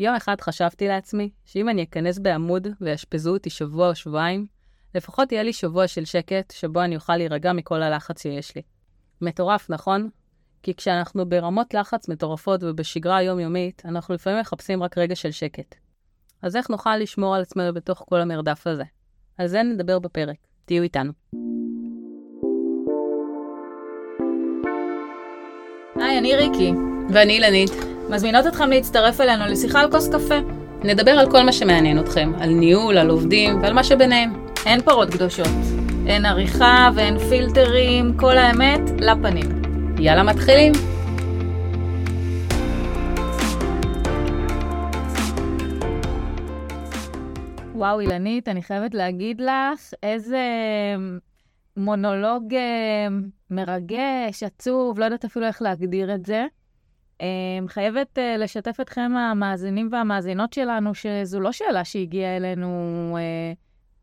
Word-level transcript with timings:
יום 0.00 0.14
אחד 0.14 0.40
חשבתי 0.40 0.88
לעצמי 0.88 1.30
שאם 1.44 1.68
אני 1.68 1.82
אכנס 1.82 2.18
בעמוד 2.18 2.68
ויאשפזו 2.80 3.32
אותי 3.32 3.50
שבוע 3.50 3.88
או 3.88 3.94
שבועיים, 3.94 4.46
לפחות 4.94 5.32
יהיה 5.32 5.42
לי 5.42 5.52
שבוע 5.52 5.86
של 5.88 6.04
שקט 6.04 6.50
שבו 6.50 6.82
אני 6.82 6.96
אוכל 6.96 7.16
להירגע 7.16 7.52
מכל 7.52 7.82
הלחץ 7.82 8.22
שיש 8.22 8.54
לי. 8.56 8.62
מטורף, 9.20 9.70
נכון? 9.70 10.08
כי 10.62 10.74
כשאנחנו 10.74 11.28
ברמות 11.28 11.74
לחץ 11.74 12.08
מטורפות 12.08 12.62
ובשגרה 12.62 13.16
היומיומית, 13.16 13.82
אנחנו 13.84 14.14
לפעמים 14.14 14.40
מחפשים 14.40 14.82
רק 14.82 14.98
רגע 14.98 15.16
של 15.16 15.30
שקט. 15.30 15.74
אז 16.42 16.56
איך 16.56 16.70
נוכל 16.70 16.96
לשמור 16.96 17.34
על 17.34 17.42
עצמנו 17.42 17.74
בתוך 17.74 18.04
כל 18.08 18.20
המרדף 18.20 18.66
הזה? 18.66 18.84
על 19.38 19.46
זה 19.46 19.62
נדבר 19.62 19.98
בפרק. 19.98 20.36
תהיו 20.64 20.82
איתנו. 20.82 21.12
היי, 25.96 26.18
אני 26.18 26.36
ריקי. 26.36 26.72
ואני 27.14 27.32
אילנית. 27.32 27.97
מזמינות 28.10 28.46
אתכם 28.46 28.70
להצטרף 28.70 29.20
אלינו 29.20 29.46
לשיחה 29.46 29.80
על 29.80 29.90
כוס 29.90 30.08
קפה. 30.08 30.34
נדבר 30.84 31.10
על 31.10 31.30
כל 31.30 31.42
מה 31.42 31.52
שמעניין 31.52 31.98
אתכם, 31.98 32.32
על 32.40 32.50
ניהול, 32.50 32.98
על 32.98 33.10
עובדים 33.10 33.62
ועל 33.62 33.72
מה 33.72 33.84
שביניהם. 33.84 34.46
אין 34.66 34.82
פרות 34.82 35.10
קדושות. 35.10 35.46
אין 36.06 36.26
עריכה 36.26 36.90
ואין 36.94 37.18
פילטרים, 37.18 38.16
כל 38.16 38.38
האמת 38.38 38.80
לפנים. 38.98 39.62
יאללה, 39.98 40.22
מתחילים. 40.22 40.72
וואו, 47.74 48.00
אילנית, 48.00 48.48
אני 48.48 48.62
חייבת 48.62 48.94
להגיד 48.94 49.40
לך 49.40 49.94
איזה 50.02 50.44
מונולוג 51.76 52.54
אה, 52.54 53.06
מרגש, 53.50 54.42
עצוב, 54.42 54.98
לא 54.98 55.04
יודעת 55.04 55.24
אפילו 55.24 55.46
איך 55.46 55.62
להגדיר 55.62 56.14
את 56.14 56.26
זה. 56.26 56.46
אה, 57.20 57.26
חייבת 57.68 58.18
אה, 58.18 58.36
לשתף 58.36 58.80
אתכם, 58.80 59.12
המאזינים 59.16 59.88
והמאזינות 59.92 60.52
שלנו, 60.52 60.94
שזו 60.94 61.40
לא 61.40 61.52
שאלה 61.52 61.84
שהגיעה 61.84 62.36
אלינו 62.36 63.18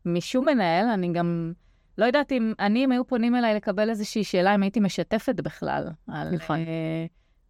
משום 0.04 0.44
מנהל, 0.44 0.88
אני 0.88 1.12
גם 1.12 1.52
לא 1.98 2.04
יודעת 2.04 2.32
אם, 2.32 2.52
אני, 2.60 2.84
אם 2.84 2.92
היו 2.92 3.06
פונים 3.06 3.34
אליי 3.34 3.54
לקבל 3.54 3.90
איזושהי 3.90 4.24
שאלה, 4.24 4.54
אם 4.54 4.62
הייתי 4.62 4.80
משתפת 4.80 5.34
בכלל, 5.34 5.88
על 6.08 6.34
נכון. 6.34 6.58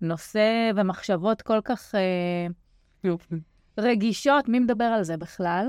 נושא 0.00 0.70
ומחשבות 0.76 1.42
כל 1.42 1.60
כך 1.64 1.94
רגישות, 3.78 4.48
מי 4.48 4.58
מדבר 4.58 4.84
על 4.84 5.02
זה 5.02 5.16
בכלל? 5.16 5.68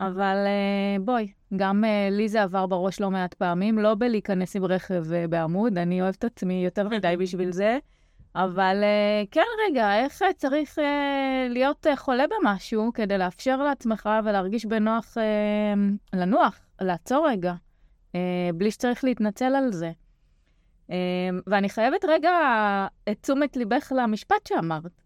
אבל 0.00 0.36
בואי, 1.00 1.32
גם 1.56 1.84
לי 2.10 2.28
זה 2.28 2.42
עבר 2.42 2.66
בראש 2.66 3.00
לא 3.00 3.10
מעט 3.10 3.34
פעמים, 3.34 3.78
לא 3.78 3.94
בלהיכנס 3.94 4.56
עם 4.56 4.64
רכב 4.64 5.04
בעמוד, 5.30 5.78
אני 5.78 6.02
אוהבת 6.02 6.24
עצמי 6.24 6.64
יותר 6.64 6.88
מדי 6.88 7.14
בשביל 7.20 7.52
זה, 7.52 7.78
אבל 8.38 8.82
uh, 8.82 9.28
כן, 9.30 9.44
רגע, 9.68 9.96
איך 9.96 10.22
uh, 10.22 10.24
צריך 10.36 10.78
uh, 10.78 10.82
להיות 11.48 11.86
חולה 11.96 12.24
במשהו 12.26 12.90
כדי 12.94 13.18
לאפשר 13.18 13.62
לעצמך 13.62 14.08
ולהרגיש 14.24 14.66
בנוח 14.66 15.16
לנוח, 16.12 16.60
לעצור 16.80 17.28
רגע, 17.28 17.54
בלי 18.54 18.70
שצריך 18.70 19.04
להתנצל 19.04 19.54
על 19.54 19.72
זה. 19.72 19.90
ואני 21.46 21.68
חייבת 21.68 22.04
רגע 22.04 22.30
את 23.10 23.18
תשומת 23.22 23.56
ליבך 23.56 23.92
למשפט 23.96 24.46
שאמרת. 24.46 25.02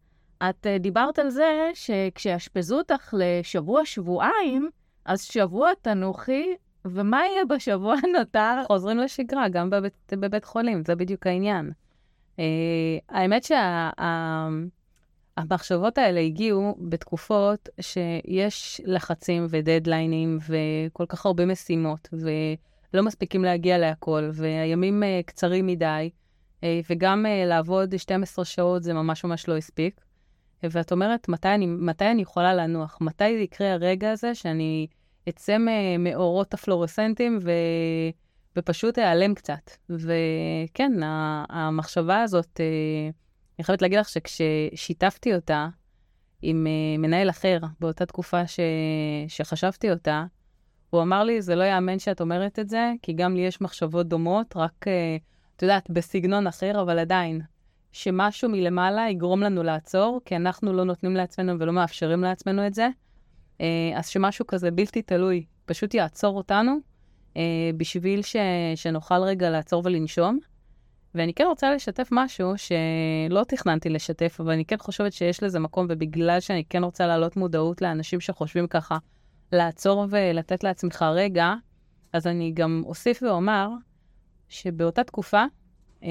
את 0.50 0.66
דיברת 0.80 1.18
על 1.18 1.30
זה 1.30 1.70
שכשיאשפזו 1.74 2.78
אותך 2.78 3.14
לשבוע-שבועיים, 3.18 4.70
אז 5.04 5.22
שבוע 5.22 5.70
תנוחי, 5.82 6.54
ומה 6.84 7.26
יהיה 7.26 7.44
בשבוע 7.44 7.94
הנותר? 8.02 8.62
חוזרים 8.66 8.98
לשגרה, 8.98 9.48
גם 9.48 9.70
בבית, 9.70 10.12
בבית 10.12 10.44
חולים, 10.44 10.84
זה 10.84 10.94
בדיוק 10.94 11.26
העניין. 11.26 11.70
Uh, 12.36 12.40
האמת 13.08 13.44
שהמחשבות 15.38 15.94
שה, 15.94 16.02
האלה 16.02 16.20
הגיעו 16.20 16.76
בתקופות 16.80 17.68
שיש 17.80 18.80
לחצים 18.84 19.46
ודדליינים 19.50 20.38
וכל 20.46 21.06
כך 21.08 21.26
הרבה 21.26 21.46
משימות, 21.46 22.08
ולא 22.12 23.02
מספיקים 23.02 23.44
להגיע 23.44 23.78
להכל, 23.78 24.30
והימים 24.34 25.02
uh, 25.02 25.06
קצרים 25.26 25.66
מדי, 25.66 26.10
uh, 26.60 26.64
וגם 26.90 27.26
לעבוד 27.46 27.96
12 27.96 28.44
שעות 28.44 28.82
זה 28.82 28.92
ממש 28.94 29.24
ממש 29.24 29.48
לא 29.48 29.56
הספיק. 29.56 30.00
ואת 30.62 30.92
אומרת, 30.92 31.28
מתי 31.28 31.48
אני, 31.48 31.66
מתי 31.66 32.04
אני 32.10 32.22
יכולה 32.22 32.54
לנוח? 32.54 32.98
מתי 33.00 33.28
יקרה 33.28 33.72
הרגע 33.72 34.10
הזה 34.10 34.34
שאני 34.34 34.86
אצא 35.28 35.56
מאורות 35.98 36.54
הפלורסנטים 36.54 37.38
ו... 37.42 37.50
ופשוט 38.56 38.98
אעלם 38.98 39.34
קצת? 39.34 39.70
וכן, 39.90 40.92
המחשבה 41.48 42.22
הזאת, 42.22 42.60
אה, 42.60 43.10
אני 43.58 43.64
חייבת 43.64 43.82
להגיד 43.82 43.98
לך 43.98 44.08
שכששיתפתי 44.08 45.34
אותה 45.34 45.68
עם 46.42 46.66
אה, 46.66 46.98
מנהל 46.98 47.30
אחר 47.30 47.58
באותה 47.80 48.06
תקופה 48.06 48.46
ש... 48.46 48.60
שחשבתי 49.28 49.90
אותה, 49.90 50.24
הוא 50.90 51.02
אמר 51.02 51.24
לי, 51.24 51.42
זה 51.42 51.54
לא 51.54 51.64
יאמן 51.64 51.98
שאת 51.98 52.20
אומרת 52.20 52.58
את 52.58 52.68
זה, 52.68 52.92
כי 53.02 53.12
גם 53.12 53.36
לי 53.36 53.40
יש 53.40 53.60
מחשבות 53.60 54.08
דומות, 54.08 54.56
רק, 54.56 54.88
אה, 54.88 55.16
את 55.56 55.62
יודעת, 55.62 55.90
בסגנון 55.90 56.46
אחר, 56.46 56.82
אבל 56.82 56.98
עדיין. 56.98 57.40
שמשהו 57.92 58.50
מלמעלה 58.50 59.10
יגרום 59.10 59.40
לנו 59.40 59.62
לעצור, 59.62 60.20
כי 60.24 60.36
אנחנו 60.36 60.72
לא 60.72 60.84
נותנים 60.84 61.16
לעצמנו 61.16 61.58
ולא 61.58 61.72
מאפשרים 61.72 62.22
לעצמנו 62.22 62.66
את 62.66 62.74
זה. 62.74 62.88
אז 63.96 64.08
שמשהו 64.08 64.46
כזה 64.46 64.70
בלתי 64.70 65.02
תלוי 65.02 65.44
פשוט 65.66 65.94
יעצור 65.94 66.36
אותנו, 66.36 66.78
בשביל 67.76 68.22
ש... 68.22 68.36
שנוכל 68.74 69.22
רגע 69.22 69.50
לעצור 69.50 69.82
ולנשום. 69.84 70.38
ואני 71.14 71.34
כן 71.34 71.44
רוצה 71.46 71.74
לשתף 71.74 72.08
משהו 72.12 72.52
שלא 72.56 73.44
תכננתי 73.48 73.88
לשתף, 73.88 74.36
אבל 74.40 74.52
אני 74.52 74.64
כן 74.64 74.76
חושבת 74.78 75.12
שיש 75.12 75.42
לזה 75.42 75.58
מקום, 75.58 75.86
ובגלל 75.88 76.40
שאני 76.40 76.64
כן 76.64 76.84
רוצה 76.84 77.06
להעלות 77.06 77.36
מודעות 77.36 77.82
לאנשים 77.82 78.20
שחושבים 78.20 78.66
ככה, 78.66 78.98
לעצור 79.52 80.06
ולתת 80.10 80.64
לעצמך 80.64 81.04
רגע, 81.14 81.54
אז 82.12 82.26
אני 82.26 82.52
גם 82.54 82.82
אוסיף 82.86 83.22
ואומר 83.22 83.68
שבאותה 84.48 85.04
תקופה, 85.04 85.44
אה, 86.04 86.08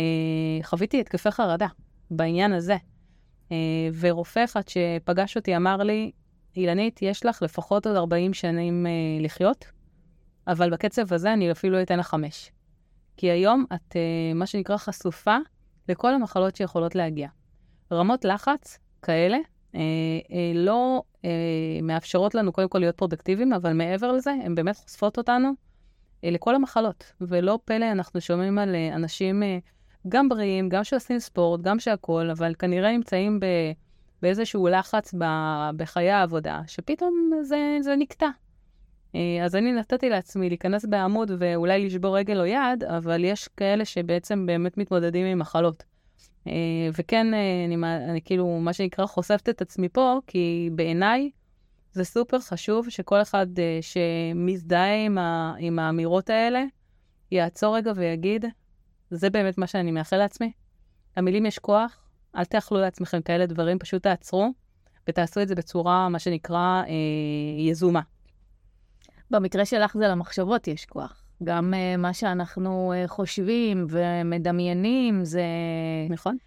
חוויתי 0.64 1.00
התקפי 1.00 1.32
חרדה 1.32 1.68
בעניין 2.12 2.54
הזה. 2.54 2.78
אה, 3.52 3.58
ורופא 4.00 4.44
אחד 4.44 4.62
שפגש 4.68 5.38
אותי 5.38 5.56
אמר 5.56 5.78
לי, 5.78 6.12
אילנית, 6.56 7.02
יש 7.02 7.26
לך 7.26 7.42
לפחות 7.42 7.88
עוד 7.88 7.96
40 7.96 8.34
שנים 8.34 8.88
אה, 8.88 8.92
לחיות, 9.24 9.66
אבל 10.48 10.70
בקצב 10.70 11.14
הזה 11.14 11.34
אני 11.34 11.52
אפילו 11.52 11.82
אתן 11.82 12.00
לך 12.00 12.08
חמש. 12.08 12.52
כי 13.18 13.32
היום 13.32 13.66
את, 13.74 13.96
אה, 13.96 14.34
מה 14.36 14.46
שנקרא, 14.46 14.78
חשופה 14.78 15.38
לכל 15.90 16.14
המחלות 16.14 16.56
שיכולות 16.56 16.96
להגיע. 16.96 17.28
רמות 17.92 18.26
לחץ 18.26 18.80
כאלה 19.02 19.38
אה, 19.76 19.80
אה, 20.32 20.52
לא 20.56 21.04
אה, 21.26 21.30
מאפשרות 21.84 22.36
לנו 22.36 22.52
קודם 22.52 22.70
כל 22.70 22.80
להיות 22.80 22.98
פרודקטיביים, 22.98 23.54
אבל 23.54 23.74
מעבר 23.74 24.12
לזה, 24.12 24.32
הן 24.32 24.56
באמת 24.56 24.76
חושפות 24.76 25.18
אותנו 25.18 25.52
אה, 26.24 26.30
לכל 26.32 26.56
המחלות. 26.56 27.14
ולא 27.22 27.60
פלא, 27.66 27.92
אנחנו 27.92 28.22
שומעים 28.22 28.60
על 28.60 28.76
אה, 28.76 28.96
אנשים... 28.96 29.44
אה, 29.44 29.58
גם 30.08 30.30
בריאים, 30.30 30.70
גם 30.70 30.84
שעושים 30.84 31.20
ספורט, 31.20 31.62
גם 31.62 31.80
שהכול, 31.80 32.32
אבל 32.32 32.54
כנראה 32.60 32.92
נמצאים 32.92 33.40
ב, 33.40 33.46
באיזשהו 34.22 34.68
לחץ 34.68 35.14
ב, 35.18 35.26
בחיי 35.76 36.12
העבודה, 36.12 36.62
שפתאום 36.68 37.32
זה, 37.42 37.78
זה 37.82 37.96
נקטע. 37.96 38.28
אה, 39.16 39.46
אז 39.46 39.56
אני 39.56 39.72
נתתי 39.72 40.10
לעצמי 40.10 40.50
להיכנס 40.50 40.86
בעמוד 40.86 41.32
ואולי 41.40 41.86
לשבור 41.86 42.18
רגל 42.18 42.40
או 42.40 42.46
יד, 42.46 42.84
אבל 42.84 43.24
יש 43.24 43.48
כאלה 43.58 43.86
שבעצם 43.86 44.46
באמת 44.46 44.78
מתמודדים 44.78 45.26
עם 45.26 45.40
מחלות. 45.40 45.84
אה, 46.48 46.54
וכן, 46.98 47.34
אה, 47.34 47.66
אני, 47.66 47.76
אני 48.10 48.22
כאילו, 48.22 48.60
מה 48.60 48.74
שנקרא, 48.74 49.06
חושפת 49.06 49.50
את 49.50 49.62
עצמי 49.62 49.90
פה, 49.90 50.20
כי 50.28 50.70
בעיניי 50.76 51.30
זה 51.94 52.04
סופר 52.04 52.40
חשוב 52.40 52.90
שכל 52.90 53.22
אחד 53.22 53.48
שמזדהה 53.82 55.06
עם, 55.06 55.18
ה, 55.18 55.54
עם 55.60 55.80
האמירות 55.80 56.30
האלה, 56.30 56.64
יעצור 57.32 57.76
רגע 57.76 57.92
ויגיד, 57.96 58.46
זה 59.12 59.30
באמת 59.30 59.58
מה 59.58 59.68
שאני 59.68 59.92
מאחל 59.92 60.18
לעצמי. 60.18 60.52
למילים 61.18 61.46
יש 61.46 61.60
כוח, 61.60 61.98
אל 62.36 62.46
תאכלו 62.46 62.80
לעצמכם 62.80 63.22
כאלה 63.22 63.46
דברים, 63.46 63.80
פשוט 63.80 64.04
תעצרו 64.04 64.50
ותעשו 65.10 65.42
את 65.42 65.48
זה 65.48 65.56
בצורה, 65.56 66.10
מה 66.10 66.20
שנקרא, 66.20 66.84
אה, 66.88 66.94
יזומה. 67.58 68.02
במקרה 69.32 69.66
שלך 69.66 69.98
זה 69.98 70.08
למחשבות 70.08 70.68
יש 70.68 70.86
כוח. 70.86 71.24
גם 71.44 71.74
uh, 71.74 71.98
מה 71.98 72.14
שאנחנו 72.14 72.94
uh, 72.94 73.08
חושבים 73.08 73.86
ומדמיינים 73.90 75.26
זה... 75.26 75.44
נכון. 76.10 76.38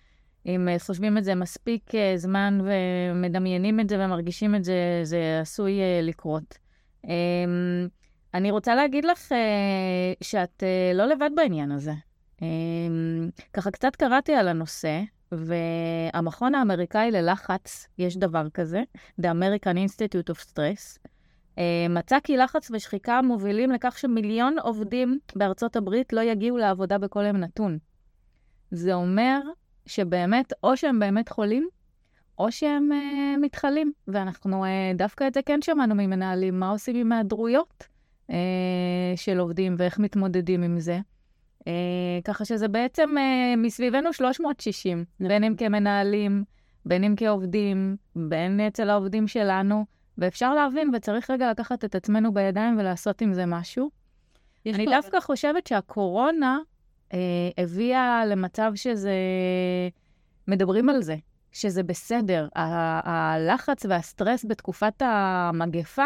אם 0.46 0.68
uh, 0.68 0.84
חושבים 0.84 1.18
את 1.18 1.24
זה 1.24 1.34
מספיק 1.34 1.90
uh, 1.90 1.94
זמן 2.16 2.58
ומדמיינים 2.64 3.80
את 3.80 3.88
זה 3.88 4.04
ומרגישים 4.04 4.54
את 4.54 4.64
זה, 4.64 5.00
זה 5.02 5.38
עשוי 5.40 5.72
uh, 5.72 6.04
לקרות. 6.04 6.58
Um, 7.04 7.08
אני 8.34 8.50
רוצה 8.50 8.74
להגיד 8.74 9.04
לך 9.04 9.32
uh, 9.32 9.34
שאת 10.20 10.62
uh, 10.62 10.96
לא 10.96 11.06
לבד 11.06 11.30
בעניין 11.36 11.72
הזה. 11.72 11.92
אמ, 12.42 13.30
ככה 13.52 13.70
קצת 13.70 13.96
קראתי 13.96 14.34
על 14.34 14.48
הנושא, 14.48 15.00
והמכון 15.32 16.54
האמריקאי 16.54 17.10
ללחץ, 17.10 17.88
יש 17.98 18.16
דבר 18.16 18.50
כזה, 18.54 18.82
The 19.20 19.24
American 19.24 19.76
Institute 19.88 20.34
of 20.34 20.40
Stress, 20.40 20.98
מצא 21.88 22.20
כי 22.24 22.36
לחץ 22.36 22.70
ושחיקה 22.70 23.22
מובילים 23.22 23.70
לכך 23.70 23.98
שמיליון 23.98 24.58
עובדים 24.58 25.18
בארצות 25.36 25.76
הברית 25.76 26.12
לא 26.12 26.20
יגיעו 26.20 26.58
לעבודה 26.58 26.98
בכל 26.98 27.24
יום 27.24 27.36
נתון. 27.36 27.78
זה 28.70 28.94
אומר 28.94 29.40
שבאמת, 29.86 30.52
או 30.62 30.76
שהם 30.76 30.98
באמת 30.98 31.28
חולים, 31.28 31.68
או 32.38 32.52
שהם 32.52 32.90
uh, 32.92 33.40
מתחלים. 33.40 33.92
ואנחנו 34.08 34.64
uh, 34.64 34.68
דווקא 34.96 35.26
את 35.26 35.34
זה 35.34 35.42
כן 35.42 35.62
שמענו 35.62 35.94
ממנהלים, 35.94 36.60
מה 36.60 36.70
עושים 36.70 36.96
עם 36.96 37.12
היעדרויות 37.12 37.88
uh, 38.30 38.34
של 39.16 39.38
עובדים 39.38 39.74
ואיך 39.78 39.98
מתמודדים 39.98 40.62
עם 40.62 40.80
זה. 40.80 41.00
Uh, 41.60 41.66
ככה 42.24 42.44
שזה 42.44 42.68
בעצם 42.68 43.10
uh, 43.16 43.56
מסביבנו 43.56 44.12
360, 44.12 45.04
בין 45.20 45.44
אם 45.44 45.54
כמנהלים, 45.56 46.44
בין 46.86 47.04
אם 47.04 47.14
כעובדים, 47.16 47.96
בין 48.16 48.60
אצל 48.60 48.90
העובדים 48.90 49.28
שלנו, 49.28 49.84
ואפשר 50.18 50.54
להבין 50.54 50.90
וצריך 50.94 51.30
רגע 51.30 51.50
לקחת 51.50 51.84
את 51.84 51.94
עצמנו 51.94 52.34
בידיים 52.34 52.78
ולעשות 52.78 53.20
עם 53.20 53.32
זה 53.32 53.46
משהו. 53.46 53.90
אני 54.66 54.86
דווקא 54.86 55.20
חושבת 55.20 55.66
שהקורונה 55.66 56.58
אה, 57.12 57.18
הביאה 57.58 58.26
למצב 58.26 58.72
שזה... 58.74 59.12
מדברים 60.48 60.88
על 60.88 61.02
זה, 61.02 61.16
שזה 61.52 61.82
בסדר. 61.82 62.48
הלחץ 62.54 63.86
והסטרס 63.88 64.44
בתקופת 64.48 65.02
המגפה 65.04 66.04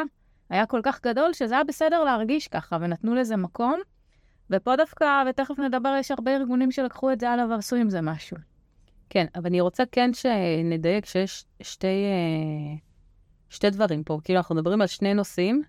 היה 0.51 0.67
כל 0.67 0.81
כך 0.83 1.01
גדול, 1.03 1.33
שזה 1.33 1.55
היה 1.55 1.65
בסדר 1.65 2.05
להרגיש 2.05 2.49
ככה, 2.49 2.79
ונתנו 2.81 3.15
לזה 3.15 3.37
מקום. 3.37 3.81
ופה 4.51 4.77
דווקא, 4.77 5.23
ותכף 5.31 5.59
נדבר, 5.59 5.95
יש 6.01 6.11
הרבה 6.11 6.37
ארגונים 6.37 6.71
שלקחו 6.71 7.13
את 7.13 7.21
זה 7.21 7.31
הלאה 7.31 7.47
ועשו 7.51 7.77
עם 7.77 7.91
זה 7.91 8.01
משהו. 8.01 8.37
כן, 9.11 9.27
אבל 9.35 9.47
אני 9.47 9.61
רוצה 9.61 9.85
כן 9.93 10.11
שנדייק 10.15 11.07
שיש 11.07 11.45
שתי, 11.63 11.87
אה, 11.87 12.77
שתי 13.49 13.71
דברים 13.71 14.05
פה. 14.05 14.19
כאילו, 14.25 14.37
אנחנו 14.37 14.55
מדברים 14.55 14.81
על 14.81 14.87
שני 14.87 15.15
נושאים. 15.15 15.63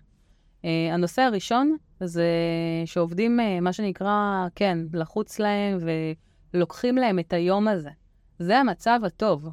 אה, 0.64 0.94
הנושא 0.94 1.22
הראשון 1.22 1.76
זה 2.00 2.26
שעובדים, 2.84 3.40
אה, 3.40 3.60
מה 3.60 3.72
שנקרא, 3.72 4.46
כן, 4.54 4.78
לחוץ 4.92 5.38
להם 5.38 5.78
ולוקחים 6.54 6.96
להם 6.96 7.18
את 7.18 7.32
היום 7.32 7.68
הזה. 7.68 7.90
זה 8.38 8.58
המצב 8.58 9.00
הטוב. 9.06 9.48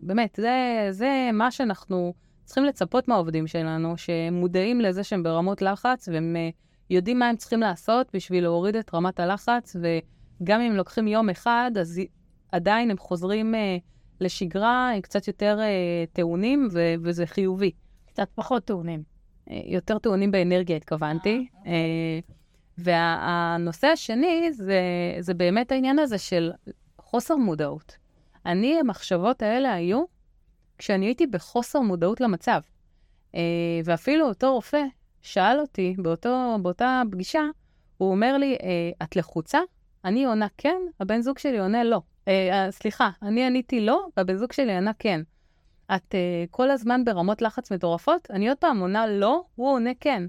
באמת, 0.00 0.38
זה, 0.42 0.88
זה 0.90 1.30
מה 1.32 1.50
שאנחנו 1.50 2.14
צריכים 2.44 2.64
לצפות 2.64 3.08
מהעובדים 3.08 3.46
שלנו, 3.46 3.96
שמודעים 3.96 4.80
לזה 4.80 5.04
שהם 5.04 5.22
ברמות 5.22 5.62
לחץ, 5.62 6.08
והם 6.08 6.36
יודעים 6.90 7.18
מה 7.18 7.28
הם 7.28 7.36
צריכים 7.36 7.60
לעשות 7.60 8.10
בשביל 8.14 8.42
להוריד 8.42 8.76
את 8.76 8.94
רמת 8.94 9.20
הלחץ, 9.20 9.76
וגם 9.76 10.60
אם 10.60 10.72
לוקחים 10.76 11.08
יום 11.08 11.30
אחד, 11.30 11.70
אז 11.80 12.00
עדיין 12.52 12.90
הם 12.90 12.98
חוזרים 12.98 13.54
אה, 13.54 13.76
לשגרה 14.20 14.90
אה, 14.94 15.00
קצת 15.00 15.28
יותר 15.28 15.58
אה, 15.60 16.04
טעונים, 16.12 16.68
ו- 16.72 16.94
וזה 17.02 17.26
חיובי. 17.26 17.70
קצת 18.06 18.28
פחות 18.34 18.64
טעונים. 18.64 19.02
אה, 19.50 19.60
יותר 19.64 19.98
טעונים 19.98 20.30
באנרגיה, 20.30 20.76
התכוונתי. 20.76 21.46
אה, 21.56 21.60
אוקיי. 21.60 21.72
אה, 21.72 22.18
והנושא 22.78 23.86
השני 23.86 24.52
זה, 24.52 24.80
זה 25.20 25.34
באמת 25.34 25.72
העניין 25.72 25.98
הזה 25.98 26.18
של 26.18 26.52
חוסר 26.98 27.36
מודעות. 27.36 27.96
אני, 28.46 28.78
המחשבות 28.80 29.42
האלה 29.42 29.74
היו 29.74 30.04
כשאני 30.78 31.06
הייתי 31.06 31.26
בחוסר 31.26 31.80
מודעות 31.80 32.20
למצב. 32.20 32.60
אה, 33.34 33.40
ואפילו 33.84 34.28
אותו 34.28 34.54
רופא 34.54 34.82
שאל 35.22 35.60
אותי 35.60 35.94
באותו, 35.98 36.56
באותה 36.62 37.02
פגישה, 37.10 37.42
הוא 37.98 38.10
אומר 38.10 38.38
לי, 38.38 38.56
אה, 38.62 38.90
את 39.02 39.16
לחוצה? 39.16 39.58
אני 40.08 40.24
עונה 40.24 40.46
כן, 40.58 40.76
הבן 41.00 41.20
זוג 41.20 41.38
שלי 41.38 41.58
עונה 41.58 41.84
לא. 41.84 42.00
אה, 42.28 42.48
אה, 42.52 42.70
סליחה, 42.70 43.10
אני 43.22 43.44
עניתי 43.44 43.80
לא, 43.80 44.06
והבן 44.16 44.36
זוג 44.36 44.52
שלי 44.52 44.72
ענה 44.72 44.92
כן. 44.98 45.20
את 45.94 46.14
אה, 46.14 46.44
כל 46.50 46.70
הזמן 46.70 47.04
ברמות 47.04 47.42
לחץ 47.42 47.72
מטורפות? 47.72 48.30
אני 48.30 48.48
עוד 48.48 48.58
פעם 48.58 48.80
עונה 48.80 49.06
לא, 49.06 49.44
הוא 49.54 49.72
עונה 49.72 49.90
כן. 50.00 50.22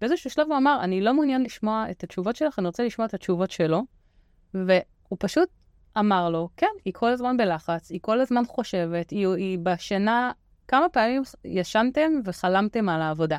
באיזשהו 0.00 0.30
שלב 0.30 0.46
הוא 0.46 0.56
אמר, 0.56 0.78
אני 0.82 1.00
לא 1.00 1.14
מעוניין 1.14 1.42
לשמוע 1.42 1.86
את 1.90 2.04
התשובות 2.04 2.36
שלך, 2.36 2.58
אני 2.58 2.66
רוצה 2.66 2.84
לשמוע 2.84 3.06
את 3.06 3.14
התשובות 3.14 3.50
שלו. 3.50 3.82
והוא 4.54 5.16
פשוט 5.18 5.48
אמר 5.98 6.30
לו, 6.30 6.48
כן, 6.56 6.66
היא 6.84 6.94
כל 6.94 7.08
הזמן 7.08 7.36
בלחץ, 7.36 7.90
היא 7.90 8.00
כל 8.02 8.20
הזמן 8.20 8.42
חושבת, 8.46 9.10
היא, 9.10 9.28
היא 9.28 9.58
בשינה, 9.62 10.32
כמה 10.68 10.88
פעמים 10.88 11.22
ישנתם 11.44 12.12
וחלמתם 12.24 12.88
על 12.88 13.02
העבודה. 13.02 13.38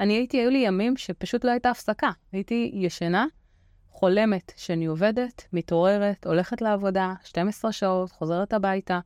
אני 0.00 0.12
הייתי, 0.12 0.36
היו 0.36 0.50
לי 0.50 0.58
ימים 0.58 0.96
שפשוט 0.96 1.44
לא 1.44 1.50
הייתה 1.50 1.70
הפסקה. 1.70 2.10
הייתי 2.32 2.70
ישנה, 2.74 3.26
חולמת 3.96 4.52
שאני 4.56 4.86
עובדת, 4.86 5.48
מתעוררת, 5.52 6.26
הולכת 6.26 6.60
לעבודה, 6.62 7.12
12 7.24 7.72
שעות, 7.72 8.12
חוזרת 8.12 8.52
הביתה. 8.52 9.00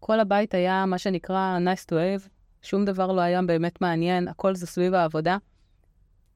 כל 0.00 0.20
הבית 0.20 0.54
היה 0.54 0.86
מה 0.86 0.98
שנקרא 0.98 1.58
nice 1.64 1.84
to 1.86 1.92
have, 1.92 2.28
שום 2.62 2.84
דבר 2.84 3.12
לא 3.12 3.20
היה 3.20 3.42
באמת 3.42 3.80
מעניין, 3.80 4.28
הכל 4.28 4.54
זה 4.54 4.66
סביב 4.66 4.94
העבודה. 4.94 5.36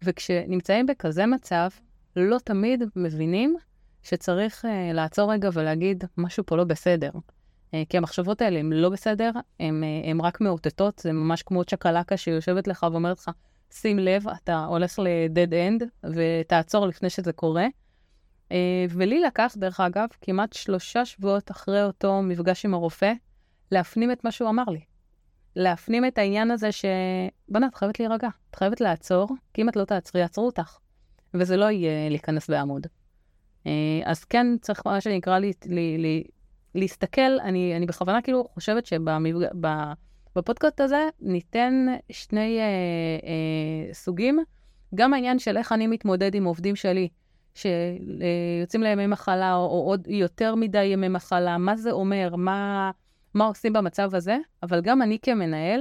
וכשנמצאים 0.03 0.87
בכזה 0.87 1.27
מצב, 1.27 1.69
לא 2.17 2.39
תמיד 2.45 2.83
מבינים 2.97 3.57
שצריך 4.03 4.65
uh, 4.65 4.69
לעצור 4.95 5.33
רגע 5.33 5.49
ולהגיד, 5.53 6.05
משהו 6.17 6.47
פה 6.47 6.57
לא 6.57 6.65
בסדר. 6.65 7.11
Uh, 7.11 7.77
כי 7.89 7.97
המחשבות 7.97 8.43
האלה 8.43 8.59
הן 8.59 8.73
לא 8.73 8.89
בסדר, 8.91 9.31
הן 9.61 9.83
uh, 10.21 10.23
רק 10.23 10.41
מאותתות, 10.41 10.99
זה 10.99 11.13
ממש 11.13 11.43
כמו 11.43 11.65
צ'קלקה 11.65 12.17
שיושבת 12.17 12.69
לך 12.69 12.87
ואומרת 12.93 13.19
לך, 13.19 13.31
שים 13.75 13.99
לב, 13.99 14.29
אתה 14.29 14.65
הולך 14.65 14.99
ל-dead 14.99 15.51
end, 15.51 15.85
ותעצור 16.15 16.87
לפני 16.87 17.11
שזה 17.11 17.33
קורה. 17.33 17.67
Uh, 18.49 18.55
ולי 18.91 19.21
לקח, 19.21 19.55
דרך 19.59 19.81
אגב, 19.81 20.09
כמעט 20.21 20.53
שלושה 20.53 21.05
שבועות 21.05 21.51
אחרי 21.51 21.83
אותו 21.83 22.23
מפגש 22.23 22.65
עם 22.65 22.75
הרופא, 22.75 23.13
להפנים 23.71 24.13
את 24.13 24.25
מה 24.25 24.31
שהוא 24.31 24.49
אמר 24.49 24.65
לי. 24.65 24.81
להפנים 25.57 26.07
את 26.07 26.19
העניין 26.19 26.51
הזה 26.51 26.73
ש... 26.73 26.85
בוא'נה, 27.49 27.67
את 27.67 27.75
חייבת 27.75 28.01
להירגע, 28.01 28.29
את 28.51 28.55
חייבת 28.55 28.81
לעצור, 28.81 29.29
כי 29.55 29.63
אם 29.63 29.69
את 29.69 29.77
לא 29.77 29.85
תעצרי, 29.85 30.21
יעצרו 30.21 30.47
אותך. 30.47 30.79
וזה 31.35 31.57
לא 31.57 31.71
יהיה 31.71 32.09
להיכנס 32.09 32.51
בעמוד. 32.51 32.87
Uh, 33.65 33.69
אז 34.05 34.25
כן, 34.25 34.47
צריך 34.61 34.87
מה 34.87 35.01
שנקרא 35.01 35.39
לי, 35.39 35.53
לי, 35.67 35.99
לי, 35.99 36.25
להסתכל, 36.75 37.41
אני, 37.43 37.77
אני 37.77 37.87
בכוונה 37.87 38.23
כאילו 38.23 38.45
חושבת 38.55 38.87
שבמפגש... 38.87 39.49
בפודקאסט 40.37 40.81
הזה 40.81 41.09
ניתן 41.21 41.87
שני 42.11 42.59
אה, 42.59 42.65
אה, 42.65 43.95
סוגים, 43.95 44.39
גם 44.95 45.15
העניין 45.15 45.39
של 45.39 45.57
איך 45.57 45.73
אני 45.73 45.87
מתמודד 45.87 46.35
עם 46.35 46.45
עובדים 46.45 46.77
שלי, 46.77 47.09
שיוצאים 47.55 48.83
לימי 48.83 49.07
מחלה, 49.07 49.55
או, 49.55 49.65
או 49.65 49.85
עוד 49.87 50.07
יותר 50.09 50.55
מדי 50.55 50.85
ימי 50.85 51.09
מחלה, 51.09 51.59
מה 51.59 51.77
זה 51.77 51.91
אומר, 51.91 52.37
מה, 52.37 52.91
מה 53.35 53.45
עושים 53.45 53.73
במצב 53.73 54.15
הזה, 54.15 54.37
אבל 54.63 54.81
גם 54.81 55.03
אני 55.03 55.19
כמנהל, 55.23 55.81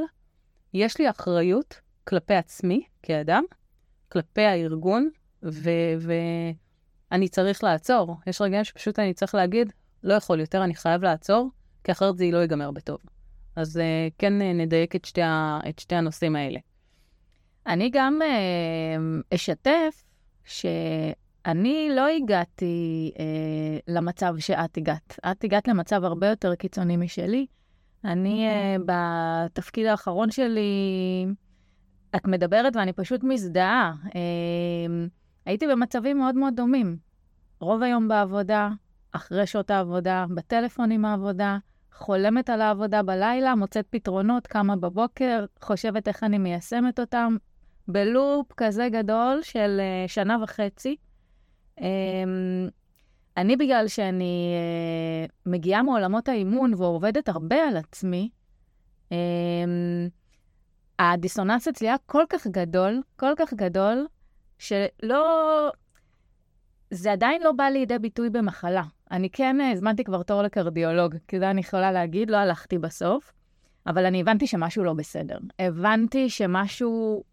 יש 0.73 0.99
לי 0.99 1.09
אחריות 1.09 1.81
כלפי 2.03 2.33
עצמי 2.33 2.83
כאדם, 3.03 3.43
כלפי 4.11 4.41
הארגון, 4.41 5.09
ואני 5.41 7.27
צריך 7.29 7.63
לעצור. 7.63 8.15
יש 8.27 8.41
רגעים 8.41 8.63
שפשוט 8.63 8.99
אני 8.99 9.13
צריך 9.13 9.35
להגיד, 9.35 9.73
לא 10.03 10.13
יכול 10.13 10.39
יותר, 10.39 10.63
אני 10.63 10.75
חייב 10.75 11.03
לעצור, 11.03 11.49
כי 11.83 11.91
אחרת 11.91 12.17
זה 12.17 12.25
לא 12.31 12.37
ייגמר 12.37 12.71
בטוב. 12.71 12.97
אז 13.55 13.77
uh, 13.77 14.13
כן 14.17 14.41
uh, 14.41 14.43
נדייק 14.43 14.95
את 14.95 15.05
שתי, 15.05 15.21
ה, 15.21 15.59
את 15.69 15.79
שתי 15.79 15.95
הנושאים 15.95 16.35
האלה. 16.35 16.59
אני 17.67 17.89
גם 17.93 18.19
uh, 18.21 19.35
אשתף 19.35 20.03
שאני 20.43 21.89
לא 21.95 22.07
הגעתי 22.07 23.11
למצב 23.87 24.35
שאת 24.39 24.77
הגעת. 24.77 25.19
את 25.31 25.43
הגעת 25.43 25.67
למצב 25.67 26.03
הרבה 26.03 26.27
יותר 26.27 26.55
קיצוני 26.55 26.97
משלי. 26.97 27.45
אני 28.05 28.47
uh, 28.49 28.81
בתפקיד 28.85 29.85
האחרון 29.85 30.31
שלי, 30.31 31.25
את 32.15 32.27
מדברת 32.27 32.75
ואני 32.75 32.93
פשוט 32.93 33.23
מזדהה. 33.23 33.93
הייתי 35.45 35.67
במצבים 35.67 36.17
מאוד 36.17 36.35
מאוד 36.35 36.55
דומים. 36.55 36.97
רוב 37.59 37.83
היום 37.83 38.07
בעבודה, 38.07 38.69
אחרי 39.11 39.47
שעות 39.47 39.71
העבודה, 39.71 40.25
בטלפון 40.35 40.91
עם 40.91 41.05
העבודה. 41.05 41.57
חולמת 41.93 42.49
על 42.49 42.61
העבודה 42.61 43.03
בלילה, 43.03 43.55
מוצאת 43.55 43.85
פתרונות, 43.89 44.47
קמה 44.47 44.75
בבוקר, 44.75 45.45
חושבת 45.61 46.07
איך 46.07 46.23
אני 46.23 46.37
מיישמת 46.37 46.99
אותם, 46.99 47.35
בלופ 47.87 48.53
כזה 48.57 48.87
גדול 48.91 49.39
של 49.41 49.81
uh, 49.81 50.11
שנה 50.11 50.37
וחצי. 50.43 50.95
Um, 51.79 51.83
אני, 53.37 53.55
בגלל 53.55 53.87
שאני 53.87 54.53
uh, 55.27 55.31
מגיעה 55.45 55.83
מעולמות 55.83 56.29
האימון 56.29 56.73
ועובדת 56.73 57.29
הרבה 57.29 57.55
על 57.55 57.77
עצמי, 57.77 58.29
um, 59.09 59.13
הדיסוננס 60.99 61.67
אצלי 61.67 61.87
היה 61.87 61.95
כל 62.05 62.23
כך 62.29 62.47
גדול, 62.47 63.01
כל 63.15 63.33
כך 63.37 63.53
גדול, 63.53 64.07
שלא... 64.57 65.71
זה 66.93 67.11
עדיין 67.11 67.41
לא 67.41 67.51
בא 67.51 67.63
לידי 67.63 67.99
ביטוי 67.99 68.29
במחלה. 68.29 68.83
אני 69.11 69.29
כן 69.29 69.61
אה, 69.61 69.71
הזמנתי 69.71 70.03
כבר 70.03 70.23
תור 70.23 70.41
לקרדיולוג, 70.41 71.15
כי 71.27 71.39
זה 71.39 71.49
אני 71.49 71.61
יכולה 71.61 71.91
להגיד, 71.91 72.29
לא 72.29 72.37
הלכתי 72.37 72.77
בסוף, 72.77 73.33
אבל 73.87 74.05
אני 74.05 74.21
הבנתי 74.21 74.47
שמשהו 74.47 74.83
לא 74.83 74.93
בסדר. 74.93 75.37
הבנתי 75.59 76.29
שמשהו... 76.29 77.23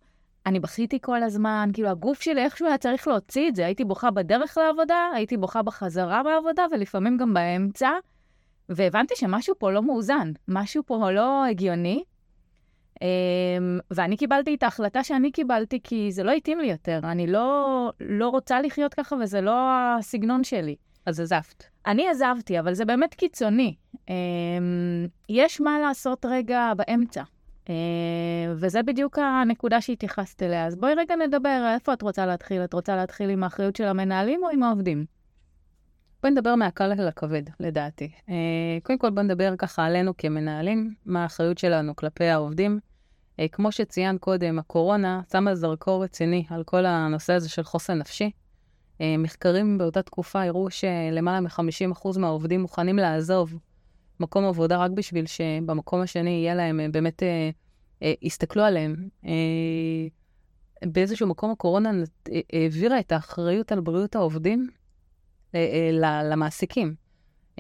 אני 0.47 0.61
בכיתי 0.61 0.99
כל 1.01 1.23
הזמן, 1.23 1.71
כאילו 1.73 1.89
הגוף 1.89 2.21
שלי 2.21 2.45
איכשהו 2.45 2.67
היה 2.67 2.79
צריך 2.79 3.09
להוציא 3.09 3.49
את 3.49 3.57
זה. 3.57 3.67
הייתי 3.67 3.85
בוכה 3.85 4.11
בדרך 4.11 4.59
לעבודה, 4.59 5.11
הייתי 5.15 5.37
בוכה 5.37 5.63
בחזרה 5.63 6.23
מהעבודה, 6.23 6.63
ולפעמים 6.73 7.17
גם 7.17 7.35
באמצע, 7.35 7.91
והבנתי 8.69 9.15
שמשהו 9.17 9.55
פה 9.59 9.71
לא 9.71 9.83
מאוזן, 9.83 10.33
משהו 10.49 10.83
פה 10.87 11.11
לא 11.11 11.45
הגיוני. 11.45 12.05
Um, 13.01 13.03
ואני 13.91 14.17
קיבלתי 14.17 14.55
את 14.55 14.63
ההחלטה 14.63 15.05
שאני 15.05 15.33
קיבלתי, 15.33 15.81
כי 15.85 16.13
זה 16.13 16.23
לא 16.23 16.33
התאים 16.33 16.61
לי 16.61 16.67
יותר. 16.67 17.01
אני 17.05 17.27
לא, 17.27 17.93
לא 18.01 18.29
רוצה 18.29 18.61
לחיות 18.61 18.95
ככה, 18.95 19.17
וזה 19.23 19.41
לא 19.41 19.53
הסגנון 19.99 20.45
שלי. 20.45 20.77
אז 21.07 21.21
עזבת. 21.21 21.69
אני 21.87 22.09
עזבתי, 22.09 22.61
אבל 22.61 22.75
זה 22.75 22.85
באמת 22.85 23.15
קיצוני. 23.15 23.75
אמ, 24.09 24.15
יש 25.29 25.61
מה 25.61 25.79
לעשות 25.79 26.27
רגע 26.29 26.73
באמצע. 26.77 27.23
אה, 27.69 27.75
וזה 28.57 28.83
בדיוק 28.83 29.19
הנקודה 29.19 29.81
שהתייחסת 29.81 30.43
אליה. 30.43 30.67
אז 30.67 30.77
בואי 30.77 30.95
רגע 30.95 31.17
נדבר, 31.17 31.71
איפה 31.75 31.93
את 31.93 32.03
רוצה 32.03 32.27
להתחיל? 32.27 32.65
את 32.65 32.73
רוצה 32.73 32.97
להתחיל 32.97 33.31
עם 33.31 33.45
האחריות 33.45 33.77
של 33.77 33.85
המנהלים 33.85 34.45
או 34.45 34.49
עם 34.51 34.63
העובדים? 34.63 35.05
בואי 36.23 36.33
נדבר 36.33 36.55
מהקל 36.55 36.93
אל 36.93 37.09
הכבד, 37.09 37.43
לדעתי. 37.61 38.11
קודם 38.83 38.99
כל 38.99 39.11
בואי 39.11 39.25
נדבר 39.25 39.57
ככה 39.59 39.85
עלינו 39.85 40.17
כמנהלים, 40.17 40.95
מה 41.07 41.23
האחריות 41.23 41.59
שלנו 41.59 41.97
כלפי 41.97 42.25
העובדים. 42.25 42.81
אה, 43.41 43.49
כמו 43.49 43.73
שציינת 43.73 44.21
קודם, 44.21 44.59
הקורונה 44.59 45.21
שמה 45.33 45.55
זרקור 45.55 46.05
רציני 46.05 46.45
על 46.51 46.65
כל 46.65 46.87
הנושא 46.87 47.33
הזה 47.33 47.49
של 47.49 47.63
חוסן 47.63 47.99
נפשי. 47.99 48.31
מחקרים 49.19 49.79
באותה 49.79 50.03
תקופה 50.03 50.43
הראו 50.43 50.71
שלמעלה 50.71 51.41
מ-50% 51.41 52.19
מהעובדים 52.19 52.61
מוכנים 52.61 52.97
לעזוב 52.97 53.55
מקום 54.21 54.45
עבודה 54.45 54.79
רק 54.79 54.91
בשביל 54.91 55.27
שבמקום 55.27 56.01
השני 56.01 56.31
יהיה 56.31 56.55
להם, 56.55 56.81
באמת 56.93 57.23
אה, 57.23 57.51
אה, 58.03 58.13
יסתכלו 58.23 58.63
עליהם. 58.63 59.09
אה, 59.27 59.33
באיזשהו 60.87 61.27
מקום 61.27 61.51
הקורונה 61.51 61.91
אה, 62.33 62.41
העבירה 62.53 63.01
את 63.01 63.13
האחריות 63.13 63.73
על 63.73 63.81
בריאות 63.81 64.17
העובדים 64.17 64.69
אה, 65.55 65.61
אה, 65.61 66.21
למעסיקים. 66.23 66.95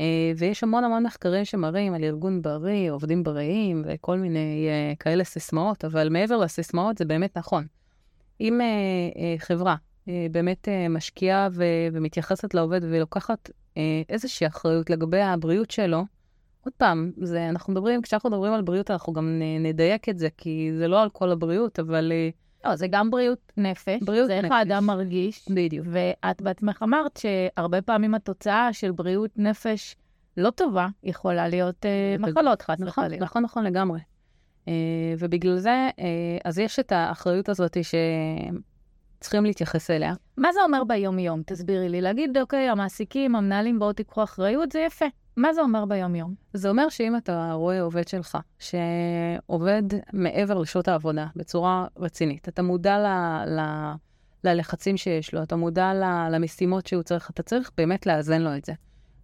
אה, 0.00 0.32
ויש 0.36 0.62
המון 0.62 0.84
המון 0.84 1.02
מחקרים 1.02 1.44
שמראים 1.44 1.94
על 1.94 2.04
ארגון 2.04 2.42
בריא, 2.42 2.90
עובדים 2.90 3.22
בריאים 3.22 3.82
וכל 3.86 4.18
מיני 4.18 4.66
אה, 4.68 4.94
כאלה 4.98 5.24
סיסמאות, 5.24 5.84
אבל 5.84 6.08
מעבר 6.08 6.36
לסיסמאות 6.36 6.98
זה 6.98 7.04
באמת 7.04 7.38
נכון. 7.38 7.66
אם 8.40 8.60
אה, 8.60 9.34
חברה 9.38 9.76
באמת 10.30 10.68
משקיעה 10.90 11.48
ומתייחסת 11.92 12.54
לעובד 12.54 12.80
ולוקחת 12.82 13.50
איזושהי 14.08 14.46
אחריות 14.46 14.90
לגבי 14.90 15.20
הבריאות 15.20 15.70
שלו, 15.70 16.04
עוד 16.64 16.72
פעם, 16.76 17.12
זה, 17.16 17.48
אנחנו 17.48 17.72
מדברים, 17.72 18.02
כשאנחנו 18.02 18.30
מדברים 18.30 18.52
על 18.52 18.62
בריאות, 18.62 18.90
אנחנו 18.90 19.12
גם 19.12 19.42
נדייק 19.60 20.08
את 20.08 20.18
זה, 20.18 20.28
כי 20.36 20.70
זה 20.78 20.88
לא 20.88 21.02
על 21.02 21.10
כל 21.10 21.30
הבריאות, 21.30 21.78
אבל... 21.78 22.12
לא, 22.64 22.76
זה 22.76 22.86
גם 22.86 23.10
בריאות 23.10 23.52
נפש. 23.56 24.02
בריאות 24.02 24.26
זה 24.26 24.36
נפש. 24.36 24.44
איך 24.44 24.52
האדם 24.52 24.86
מרגיש. 24.86 25.48
בדיוק. 25.54 25.86
ואת 25.90 26.42
בעצמך 26.42 26.82
אמרת 26.82 27.16
שהרבה 27.16 27.82
פעמים 27.82 28.14
התוצאה 28.14 28.72
של 28.72 28.90
בריאות 28.90 29.30
נפש 29.36 29.96
לא 30.36 30.50
טובה 30.50 30.88
יכולה 31.02 31.48
להיות 31.48 31.86
אה, 31.86 32.16
מחלות, 32.18 32.62
חס 32.62 32.80
נכון, 32.80 33.04
וחלילה. 33.04 33.24
נכון, 33.24 33.42
נכון 33.42 33.64
לגמרי. 33.64 34.00
אה, 34.68 34.74
ובגלל 35.18 35.58
זה, 35.58 35.88
אה, 35.98 36.38
אז 36.44 36.58
יש 36.58 36.78
את 36.78 36.92
האחריות 36.92 37.48
הזאת 37.48 37.76
שצריכים 39.20 39.44
להתייחס 39.44 39.90
אליה. 39.90 40.14
מה 40.36 40.52
זה 40.52 40.60
אומר 40.62 40.84
ביום-יום? 40.84 41.42
תסבירי 41.46 41.88
לי. 41.88 42.00
להגיד, 42.00 42.38
אוקיי, 42.38 42.68
המעסיקים, 42.68 43.36
המנהלים, 43.36 43.78
בואו 43.78 43.92
תיקחו 43.92 44.22
אחריות, 44.22 44.72
זה 44.72 44.80
יפה. 44.80 45.04
מה 45.36 45.52
זה 45.52 45.60
אומר 45.60 45.84
ביום-יום? 45.84 46.34
זה 46.54 46.68
אומר 46.68 46.88
שאם 46.88 47.16
אתה 47.16 47.52
רואה 47.52 47.80
עובד 47.80 48.08
שלך, 48.08 48.38
שעובד 48.58 49.82
מעבר 50.12 50.58
לשעות 50.58 50.88
העבודה 50.88 51.26
בצורה 51.36 51.86
רצינית, 51.96 52.48
אתה 52.48 52.62
מודע 52.62 52.98
ל, 52.98 53.06
ל, 53.46 53.60
ללחצים 54.44 54.96
שיש 54.96 55.34
לו, 55.34 55.42
אתה 55.42 55.56
מודע 55.56 55.94
ל, 55.94 56.34
למשימות 56.34 56.86
שהוא 56.86 57.02
צריך, 57.02 57.30
אתה 57.30 57.42
צריך 57.42 57.70
באמת 57.76 58.06
לאזן 58.06 58.42
לו 58.42 58.56
את 58.56 58.64
זה. 58.64 58.72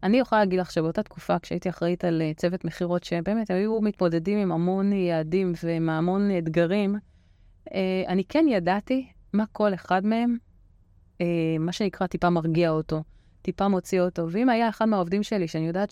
אני 0.02 0.18
יכולה 0.18 0.40
להגיד 0.40 0.60
לך 0.60 0.72
שבאותה 0.72 1.02
תקופה, 1.02 1.38
כשהייתי 1.38 1.68
אחראית 1.68 2.04
על 2.04 2.22
אה, 2.22 2.32
צוות 2.36 2.64
מכירות, 2.64 3.04
שבאמת 3.04 3.50
היו 3.50 3.80
מתמודדים 3.80 4.38
עם 4.38 4.52
המון 4.52 4.92
יעדים 4.92 5.52
ועם 5.62 5.90
המון 5.90 6.30
אתגרים, 6.38 6.96
אה, 7.74 8.04
אני 8.08 8.24
כן 8.24 8.46
ידעתי 8.48 9.06
מה 9.36 9.44
כל 9.52 9.74
אחד 9.74 10.06
מהם, 10.06 10.36
אה, 11.20 11.56
מה 11.60 11.72
שנקרא, 11.72 12.06
טיפה 12.06 12.30
מרגיע 12.30 12.70
אותו. 12.70 13.02
טיפה 13.42 13.68
מוציא 13.68 14.00
אותו. 14.00 14.26
ואם 14.30 14.48
היה 14.48 14.68
אחד 14.68 14.84
מהעובדים 14.84 15.22
שלי, 15.22 15.48
שאני 15.48 15.66
יודעת 15.66 15.90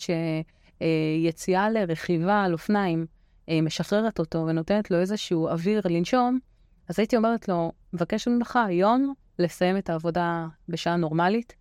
שיציאה 0.79 1.69
לרכיבה 1.69 2.43
על 2.43 2.53
אופניים 2.53 3.05
אה, 3.49 3.61
משחררת 3.61 4.19
אותו 4.19 4.45
ונותנת 4.47 4.91
לו 4.91 4.99
איזשהו 4.99 5.47
אוויר 5.47 5.81
לנשום, 5.85 6.39
אז 6.89 6.99
הייתי 6.99 7.17
אומרת 7.17 7.47
לו, 7.47 7.71
מבקש 7.93 8.27
ממך 8.27 8.59
היום 8.67 9.13
לסיים 9.39 9.77
את 9.77 9.89
העבודה 9.89 10.47
בשעה 10.69 10.95
נורמלית. 10.95 11.53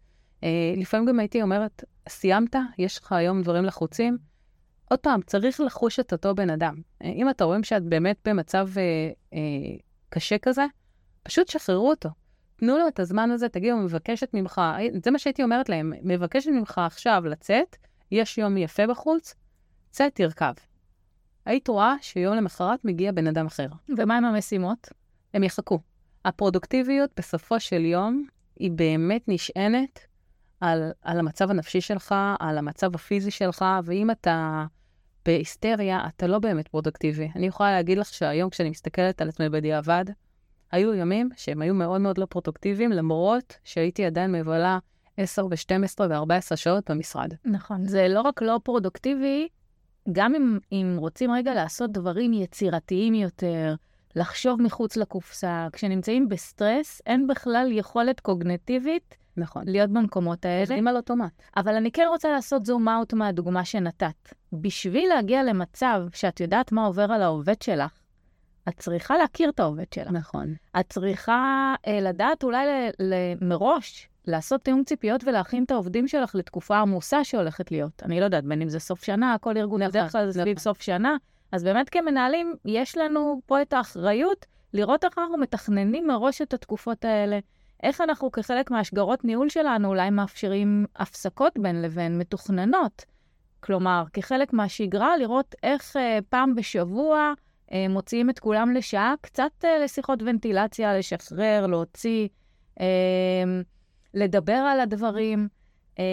אה, 0.45 0.75
לפעמים 0.77 1.07
גם 1.07 1.19
הייתי 1.19 1.43
אומרת, 1.43 1.85
סיימת, 2.09 2.57
יש 2.79 2.99
לך 2.99 3.13
היום 3.13 3.43
דברים 3.43 3.65
לחוצים. 3.65 4.19
עוד 4.91 4.99
פעם, 4.99 5.21
צריך 5.27 5.61
לחוש 5.61 6.01
את 6.01 6.13
אותו 6.13 6.35
בן 6.35 6.51
אדם. 6.51 6.75
אה, 7.03 7.09
אם 7.09 7.31
אתה 7.31 7.45
רואים 7.45 7.65
שאת 7.65 7.83
באמת 7.83 8.17
במצב 8.25 8.69
אה, 8.77 8.83
אה, 9.35 9.77
קשה 10.09 10.39
כזה, 10.39 10.65
פשוט 11.25 11.49
שחררו 11.49 11.91
אותו. 11.91 12.09
תנו 12.57 12.79
לו 12.79 12.89
את 12.89 13.01
הזמן 13.01 13.31
הזה, 13.31 13.49
תגידו, 13.49 13.77
מבקשת 13.77 14.35
ממך, 14.35 14.61
זה 15.05 15.11
מה 15.11 15.19
שהייתי 15.19 15.43
אומרת 15.43 15.69
להם, 15.69 15.93
מבקשת 16.03 16.51
ממך 16.51 16.81
עכשיו 16.87 17.23
לצאת, 17.27 17.77
יש 18.11 18.39
יום 18.39 18.57
יפה 18.57 18.87
בחוץ, 18.87 19.35
צא, 19.91 20.09
תרכב. 20.09 20.53
היית 21.47 21.69
רואה 21.69 21.95
שיום 22.01 22.37
למחרת 22.37 22.85
מגיע 22.85 23.13
בן 23.13 23.27
אדם 23.27 23.47
אחר. 23.47 23.67
ומה 23.99 24.17
עם 24.17 24.25
המשימות? 24.25 24.89
הם 25.35 25.43
יחכו. 25.43 25.79
הפרודוקטיביות 26.25 27.11
בסופו 27.17 27.61
של 27.61 27.85
יום 27.85 28.27
היא 28.57 28.71
באמת 28.71 29.29
נשענת 29.29 30.01
על, 30.61 30.91
על 31.03 31.19
המצב 31.19 31.51
הנפשי 31.51 31.81
שלך, 31.81 32.15
על 32.41 32.59
המצב 32.59 32.95
הפיזי 32.95 33.31
שלך, 33.31 33.65
ואם 33.85 34.11
אתה 34.11 34.65
בהיסטריה, 35.25 36.07
אתה 36.09 36.27
לא 36.27 36.39
באמת 36.39 36.69
פרודוקטיבי. 36.69 37.31
אני 37.37 37.47
יכולה 37.47 37.71
להגיד 37.71 37.99
לך 37.99 38.15
שהיום 38.15 38.51
כשאני 38.51 38.71
מסתכלת 38.71 39.21
על 39.21 39.29
עצמי 39.29 39.49
בדיעבד, 39.49 40.05
היו 40.75 40.95
ימים 40.95 41.29
שהם 41.37 41.63
היו 41.63 41.75
מאוד 41.75 42.01
מאוד 42.01 42.19
לא 42.19 42.27
פרודוקטיביים, 42.27 42.93
למרות 42.93 43.59
שהייתי 43.65 44.05
עדיין 44.05 44.33
מבלה 44.33 44.79
10 45.17 45.47
ו-12 45.47 46.01
ו-14 46.01 46.57
שעות 46.57 46.91
במשרד. 46.91 47.35
נכון. 47.45 47.85
זה 47.85 48.09
לא 48.09 48.21
רק 48.21 48.43
לא 48.43 48.61
פרודוקטיבי, 48.65 49.49
גם 50.13 50.35
אם, 50.35 50.59
אם 50.73 50.97
רוצים 50.99 51.31
רגע 51.31 51.55
לעשות 51.55 51.93
דברים 51.93 52.33
יצירתיים 52.33 53.15
יותר, 53.15 53.75
לחשוב 54.17 54.63
מחוץ 54.63 54.97
לקופסה, 54.97 55.69
כשנמצאים 55.73 56.29
בסטרס, 56.29 57.03
אין 57.07 57.27
בכלל 57.27 57.69
יכולת 57.73 58.21
קוגניטיבית 58.21 59.17
נכון. 59.37 59.63
להיות 59.67 59.91
במקומות 59.91 60.45
האלה. 60.45 60.61
עובדים 60.61 60.89
על 60.89 60.97
אוטומט. 60.97 61.43
אבל 61.57 61.75
אני 61.75 61.93
כן 61.93 62.07
רוצה 62.09 62.29
לעשות 62.29 62.67
zoom 62.67 62.89
out 62.89 63.13
מהדוגמה 63.13 63.65
שנתת. 63.65 64.35
בשביל 64.53 65.09
להגיע 65.09 65.43
למצב 65.43 66.03
שאת 66.15 66.41
יודעת 66.41 66.73
מה 66.73 66.87
עובר 66.87 67.13
על 67.13 67.23
העובד 67.23 67.63
שלך, 67.63 67.93
את 68.69 68.79
צריכה 68.79 69.17
להכיר 69.17 69.49
את 69.49 69.61
העובד 69.61 69.93
שלך. 69.95 70.11
נכון. 70.11 70.55
את 70.81 70.87
צריכה 70.89 71.75
אה, 71.87 72.01
לדעת 72.01 72.43
אולי 72.43 72.67
ל, 72.67 72.91
ל, 73.05 73.15
מראש 73.41 74.09
לעשות 74.27 74.61
תיאום 74.61 74.85
ציפיות 74.85 75.25
ולהכין 75.25 75.65
את 75.65 75.71
העובדים 75.71 76.09
שלך 76.09 76.35
לתקופה 76.35 76.79
עמוסה 76.79 77.25
שהולכת 77.25 77.71
להיות. 77.71 78.03
אני 78.03 78.21
לא 78.21 78.25
יודעת, 78.25 78.45
בין 78.45 78.63
אם 78.63 78.69
זה 78.69 78.79
סוף 78.79 79.05
שנה, 79.05 79.37
כל 79.41 79.57
ארגון 79.57 79.83
נכון, 79.83 79.91
בדרך 79.91 80.13
כלל 80.13 80.27
זה 80.27 80.33
סביב 80.41 80.59
נכון. 80.59 80.63
סוף 80.63 80.83
שנה. 80.83 81.17
אז 81.53 81.65
באמת 81.65 81.89
כמנהלים, 81.89 82.55
יש 82.65 82.97
לנו 82.97 83.41
פה 83.47 83.63
את 83.63 83.73
האחריות 83.73 84.47
לראות 84.73 85.05
איך 85.05 85.19
אנחנו 85.19 85.39
מתכננים 85.39 86.07
מראש 86.07 86.43
את 86.43 86.55
התקופות 86.55 87.05
האלה. 87.05 87.39
איך 87.83 88.01
אנחנו 88.01 88.33
כחלק 88.33 88.71
מהשגרות 88.71 89.25
ניהול 89.25 89.49
שלנו 89.49 89.89
אולי 89.89 90.11
מאפשרים 90.11 90.87
הפסקות 90.97 91.59
בין 91.59 91.83
לבין 91.83 92.19
מתוכננות. 92.19 93.05
כלומר, 93.61 94.05
כחלק 94.13 94.53
מהשגרה, 94.53 95.17
לראות 95.17 95.55
איך 95.63 95.97
אה, 95.97 96.19
פעם 96.29 96.55
בשבוע 96.55 97.33
מוציאים 97.73 98.31
את 98.31 98.39
כולם 98.39 98.75
לשעה, 98.75 99.15
קצת 99.21 99.51
אה, 99.65 99.79
לשיחות 99.85 100.23
ונטילציה, 100.23 100.99
לשחרר, 100.99 101.67
להוציא, 101.67 102.29
אה, 102.81 103.45
לדבר 104.15 104.53
על 104.53 104.81
הדברים. 104.81 105.49
אה, 105.99 106.05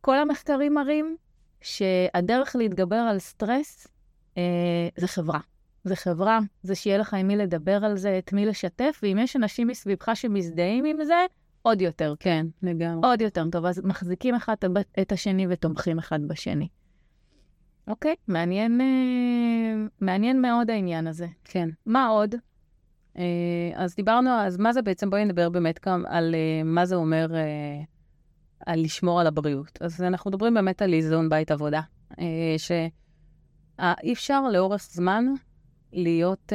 כל 0.00 0.18
המחקרים 0.18 0.74
מראים 0.74 1.16
שהדרך 1.60 2.56
להתגבר 2.56 2.96
על 2.96 3.18
סטרס 3.18 3.88
אה, 4.38 4.88
זה 4.96 5.08
חברה. 5.08 5.40
זה 5.84 5.96
חברה, 5.96 6.38
זה 6.62 6.74
שיהיה 6.74 6.98
לך 6.98 7.14
עם 7.14 7.28
מי 7.28 7.36
לדבר 7.36 7.84
על 7.84 7.96
זה, 7.96 8.18
את 8.18 8.32
מי 8.32 8.46
לשתף, 8.46 9.00
ואם 9.02 9.18
יש 9.20 9.36
אנשים 9.36 9.68
מסביבך 9.68 10.10
שמזדהים 10.14 10.84
עם 10.84 11.04
זה, 11.04 11.26
עוד 11.62 11.80
יותר. 11.80 12.14
כן, 12.20 12.46
לגמרי. 12.62 13.08
עוד 13.08 13.20
יותר 13.20 13.44
טוב. 13.52 13.66
אז 13.66 13.80
מחזיקים 13.84 14.34
אחד 14.34 14.54
את 15.00 15.12
השני 15.12 15.46
ותומכים 15.50 15.98
אחד 15.98 16.20
בשני. 16.28 16.68
אוקיי, 17.88 18.14
מעניין, 18.28 18.80
אה, 18.80 19.86
מעניין 20.00 20.42
מאוד 20.42 20.70
העניין 20.70 21.06
הזה. 21.06 21.26
כן. 21.44 21.68
מה 21.86 22.06
עוד? 22.06 22.34
אה, 23.18 23.22
אז 23.74 23.94
דיברנו, 23.94 24.30
אז 24.30 24.56
מה 24.56 24.72
זה 24.72 24.82
בעצם, 24.82 25.10
בואי 25.10 25.24
נדבר 25.24 25.48
באמת 25.48 25.80
גם 25.86 26.04
על 26.08 26.34
אה, 26.34 26.62
מה 26.64 26.86
זה 26.86 26.94
אומר 26.94 27.26
על 28.66 28.80
לשמור 28.80 29.20
על 29.20 29.26
הבריאות. 29.26 29.78
אז 29.80 30.02
אנחנו 30.02 30.30
מדברים 30.30 30.54
באמת 30.54 30.82
על 30.82 30.92
איזון 30.92 31.28
בית 31.28 31.50
עבודה, 31.50 31.80
שאי 32.58 34.12
אפשר 34.12 34.48
לאורך 34.48 34.88
זמן 34.90 35.24
להיות 35.92 36.52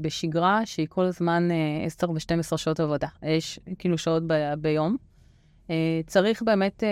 בשגרה 0.00 0.66
שהיא 0.66 0.86
כל 0.90 1.04
הזמן 1.04 1.50
אה, 1.50 1.84
10 1.86 2.10
ו-12 2.10 2.56
שעות 2.56 2.80
עבודה. 2.80 3.08
יש 3.22 3.60
כאילו 3.78 3.98
שעות 3.98 4.22
ב- 4.26 4.54
ביום. 4.58 4.96
אה, 5.70 6.00
צריך 6.06 6.42
באמת 6.42 6.84
אה, 6.84 6.88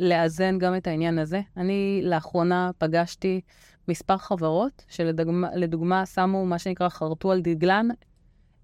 לאזן 0.00 0.58
גם 0.58 0.76
את 0.76 0.86
העניין 0.86 1.18
הזה. 1.18 1.40
אני 1.56 2.00
לאחרונה 2.04 2.70
פגשתי 2.78 3.40
מספר 3.88 4.16
חברות 4.16 4.84
שלדוגמה 4.88 5.48
לדוגמה, 5.54 6.06
שמו 6.06 6.46
מה 6.46 6.58
שנקרא 6.58 6.88
חרטו 6.88 7.32
על 7.32 7.40
דגלן, 7.40 7.88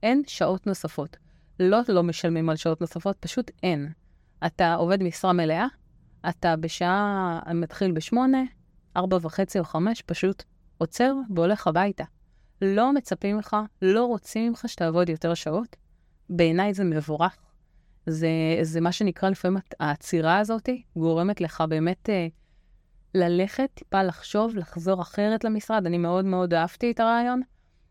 אין 0.03 0.23
שעות 0.27 0.67
נוספות. 0.67 1.17
לא 1.61 1.79
לא 1.89 2.03
משלמים 2.03 2.49
על 2.49 2.57
שעות 2.57 2.81
נוספות, 2.81 3.17
פשוט 3.21 3.51
אין. 3.63 3.93
אתה 4.47 4.75
עובד 4.75 5.03
משרה 5.03 5.33
מלאה, 5.33 5.67
אתה 6.29 6.57
בשעה, 6.57 7.41
מתחיל 7.55 7.93
בשמונה, 7.93 8.43
ארבע 8.97 9.19
וחצי 9.23 9.59
או 9.59 9.65
חמש, 9.65 10.03
פשוט 10.03 10.43
עוצר 10.79 11.15
והולך 11.35 11.67
הביתה. 11.67 12.05
לא 12.63 12.93
מצפים 12.93 13.39
לך, 13.39 13.57
לא 13.83 14.05
רוצים 14.05 14.49
ממך 14.49 14.65
שתעבוד 14.67 15.09
יותר 15.09 15.35
שעות. 15.35 15.77
בעיניי 16.31 16.75
זה 16.75 16.85
מבורך. 16.85 17.37
זה, 18.07 18.29
זה 18.63 18.81
מה 18.81 18.93
שנקרא 18.93 19.31
לפעמים 19.31 19.59
העצירה 19.81 20.39
הזאת 20.39 20.69
גורמת 20.97 21.41
לך 21.41 21.65
באמת 21.69 22.11
אה, 22.11 22.27
ללכת, 23.15 23.71
טיפה 23.75 24.03
לחשוב, 24.03 24.57
לחזור 24.57 25.03
אחרת 25.03 25.45
למשרד. 25.45 25.87
אני 25.87 25.99
מאוד 25.99 26.25
מאוד 26.25 26.55
אהבתי 26.55 26.91
את 26.91 27.01
הרעיון. 27.01 27.43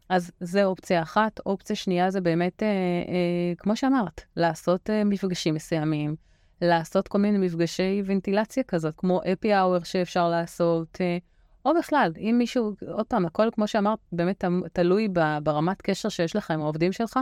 אז 0.10 0.32
זה 0.40 0.66
אופציה 0.66 1.02
אחת. 1.02 1.40
אופציה 1.46 1.76
שנייה 1.76 2.12
זה 2.12 2.22
באמת, 2.22 2.64
אה, 2.64 2.68
אה, 2.68 3.54
כמו 3.58 3.76
שאמרת, 3.76 4.22
לעשות 4.36 4.90
אה, 4.90 5.04
מפגשים 5.04 5.54
מסוימים, 5.54 6.16
לעשות 6.62 7.08
כל 7.08 7.18
מיני 7.18 7.38
מפגשי 7.38 8.02
ונטילציה 8.06 8.64
כזאת, 8.64 8.94
כמו 8.98 9.22
אפי 9.34 9.54
האוור 9.54 9.84
שאפשר 9.84 10.30
לעשות, 10.30 10.98
אה, 11.02 11.18
או 11.66 11.72
בכלל, 11.80 12.12
אם 12.18 12.36
מישהו, 12.38 12.76
עוד 12.88 13.06
פעם, 13.06 13.26
הכל, 13.26 13.50
כמו 13.52 13.68
שאמרת, 13.68 14.00
באמת 14.12 14.46
תלוי 14.74 15.08
ברמת 15.44 15.82
קשר 15.82 16.10
שיש 16.10 16.36
לך 16.36 16.52
עם 16.52 16.62
העובדים 16.62 16.92
שלך, 16.92 17.20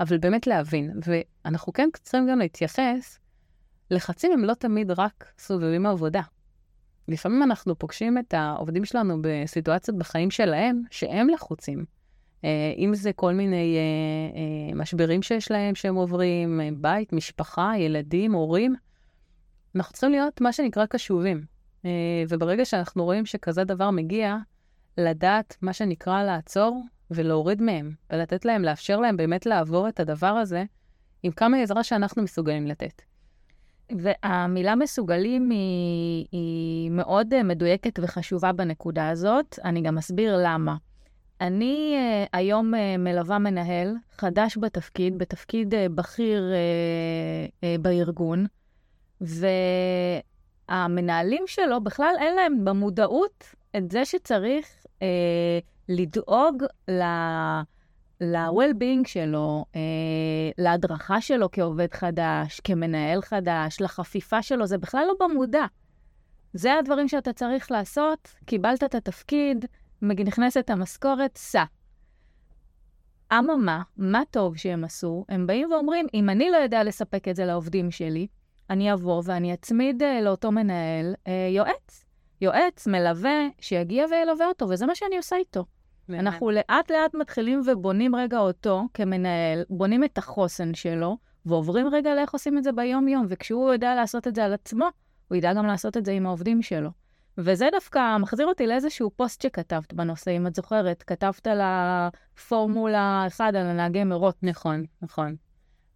אבל 0.00 0.18
באמת 0.18 0.46
להבין. 0.46 0.90
ואנחנו 1.04 1.72
כן 1.72 1.88
צריכים 2.02 2.28
גם 2.30 2.38
להתייחס, 2.38 3.18
לחצים 3.90 4.32
הם 4.32 4.44
לא 4.44 4.54
תמיד 4.54 4.90
רק 4.90 5.32
סובבים 5.38 5.86
עבודה. 5.86 6.22
לפעמים 7.08 7.42
אנחנו 7.42 7.78
פוגשים 7.78 8.18
את 8.18 8.34
העובדים 8.34 8.84
שלנו 8.84 9.18
בסיטואציות 9.20 9.98
בחיים 9.98 10.30
שלהם, 10.30 10.82
שהם 10.90 11.28
לחוצים. 11.28 11.84
אה, 12.44 12.72
אם 12.78 12.94
זה 12.94 13.12
כל 13.12 13.32
מיני 13.32 13.76
אה, 13.76 13.80
אה, 14.38 14.74
משברים 14.74 15.22
שיש 15.22 15.50
להם 15.50 15.74
שהם 15.74 15.94
עוברים, 15.94 16.60
בית, 16.80 17.12
משפחה, 17.12 17.72
ילדים, 17.78 18.32
הורים, 18.32 18.74
אנחנו 19.76 19.92
צריכים 19.92 20.10
להיות 20.10 20.40
מה 20.40 20.52
שנקרא 20.52 20.86
קשובים. 20.86 21.56
וברגע 22.28 22.64
שאנחנו 22.64 23.04
רואים 23.04 23.26
שכזה 23.26 23.64
דבר 23.64 23.90
מגיע, 23.90 24.36
לדעת 24.98 25.56
מה 25.62 25.72
שנקרא 25.72 26.22
לעצור 26.22 26.82
ולהוריד 27.10 27.62
מהם, 27.62 27.90
ולתת 28.10 28.44
להם, 28.44 28.62
לאפשר 28.62 29.00
להם 29.00 29.16
באמת 29.16 29.46
לעבור 29.46 29.88
את 29.88 30.00
הדבר 30.00 30.26
הזה 30.26 30.64
עם 31.22 31.32
כמה 31.32 31.56
עזרה 31.56 31.84
שאנחנו 31.84 32.22
מסוגלים 32.22 32.66
לתת. 32.66 33.02
והמילה 33.98 34.74
מסוגלים 34.74 35.50
היא, 35.50 36.26
היא 36.32 36.90
מאוד 36.90 37.42
מדויקת 37.42 37.98
וחשובה 38.02 38.52
בנקודה 38.52 39.08
הזאת. 39.08 39.58
אני 39.64 39.80
גם 39.80 39.98
אסביר 39.98 40.38
למה. 40.44 40.76
אני 41.40 41.96
uh, 41.96 42.28
היום 42.32 42.74
uh, 42.74 42.78
מלווה 42.98 43.38
מנהל 43.38 43.94
חדש 44.16 44.58
בתפקיד, 44.58 45.18
בתפקיד 45.18 45.74
uh, 45.74 45.76
בכיר 45.94 46.52
uh, 46.52 46.54
uh, 47.60 47.80
בארגון, 47.82 48.46
והמנהלים 50.70 51.44
שלו 51.46 51.80
בכלל 51.80 52.14
אין 52.18 52.34
להם 52.34 52.64
במודעות 52.64 53.54
את 53.76 53.90
זה 53.90 54.04
שצריך 54.04 54.66
uh, 54.98 55.02
לדאוג 55.88 56.64
ל... 56.88 57.02
ל-well-being 58.20 59.08
שלו, 59.08 59.64
uh, 59.72 59.76
להדרכה 60.58 61.20
שלו 61.20 61.48
כעובד 61.52 61.94
חדש, 61.94 62.60
כמנהל 62.64 63.22
חדש, 63.22 63.80
לחפיפה 63.80 64.42
שלו, 64.42 64.66
זה 64.66 64.78
בכלל 64.78 65.04
לא 65.08 65.14
במודע. 65.28 65.64
זה 66.52 66.74
הדברים 66.74 67.08
שאתה 67.08 67.32
צריך 67.32 67.70
לעשות, 67.70 68.34
קיבלת 68.44 68.84
את 68.84 68.94
התפקיד, 68.94 69.64
נכנסת 70.02 70.70
המשכורת, 70.70 71.36
סע. 71.38 71.64
אממה, 73.32 73.82
מה 73.96 74.22
טוב 74.30 74.56
שהם 74.56 74.84
עשו? 74.84 75.24
הם 75.28 75.46
באים 75.46 75.72
ואומרים, 75.72 76.06
אם 76.14 76.30
אני 76.30 76.50
לא 76.50 76.56
יודע 76.56 76.84
לספק 76.84 77.28
את 77.28 77.36
זה 77.36 77.44
לעובדים 77.44 77.90
שלי, 77.90 78.26
אני 78.70 78.92
אבוא 78.92 79.22
ואני 79.24 79.54
אצמיד 79.54 80.02
uh, 80.02 80.24
לאותו 80.24 80.52
מנהל 80.52 81.14
uh, 81.14 81.30
יועץ. 81.50 82.04
יועץ, 82.40 82.86
מלווה, 82.86 83.48
שיגיע 83.60 84.06
וילווה 84.10 84.48
אותו, 84.48 84.68
וזה 84.68 84.86
מה 84.86 84.94
שאני 84.94 85.16
עושה 85.16 85.36
איתו. 85.36 85.64
באמת. 86.08 86.20
אנחנו 86.20 86.50
לאט 86.50 86.90
לאט 86.90 87.14
מתחילים 87.14 87.62
ובונים 87.66 88.14
רגע 88.14 88.38
אותו 88.38 88.82
כמנהל, 88.94 89.64
בונים 89.70 90.04
את 90.04 90.18
החוסן 90.18 90.74
שלו, 90.74 91.16
ועוברים 91.46 91.88
רגע 91.88 92.14
לאיך 92.14 92.32
עושים 92.32 92.58
את 92.58 92.64
זה 92.64 92.72
ביום-יום, 92.72 93.26
וכשהוא 93.28 93.72
יודע 93.72 93.94
לעשות 93.94 94.26
את 94.26 94.34
זה 94.34 94.44
על 94.44 94.52
עצמו, 94.52 94.88
הוא 95.28 95.36
ידע 95.36 95.52
גם 95.52 95.66
לעשות 95.66 95.96
את 95.96 96.04
זה 96.04 96.12
עם 96.12 96.26
העובדים 96.26 96.62
שלו. 96.62 96.90
וזה 97.38 97.68
דווקא 97.72 98.16
מחזיר 98.16 98.46
אותי 98.46 98.66
לאיזשהו 98.66 99.10
פוסט 99.16 99.42
שכתבת 99.42 99.92
בנושא, 99.92 100.30
אם 100.36 100.46
את 100.46 100.54
זוכרת. 100.54 101.02
כתבת 101.02 101.46
על 101.46 101.60
הפורמולה 101.62 103.24
1, 103.26 103.44
על 103.44 103.56
הנהגי 103.56 104.04
מרוץ. 104.04 104.36
נכון, 104.42 104.84
נכון. 105.02 105.36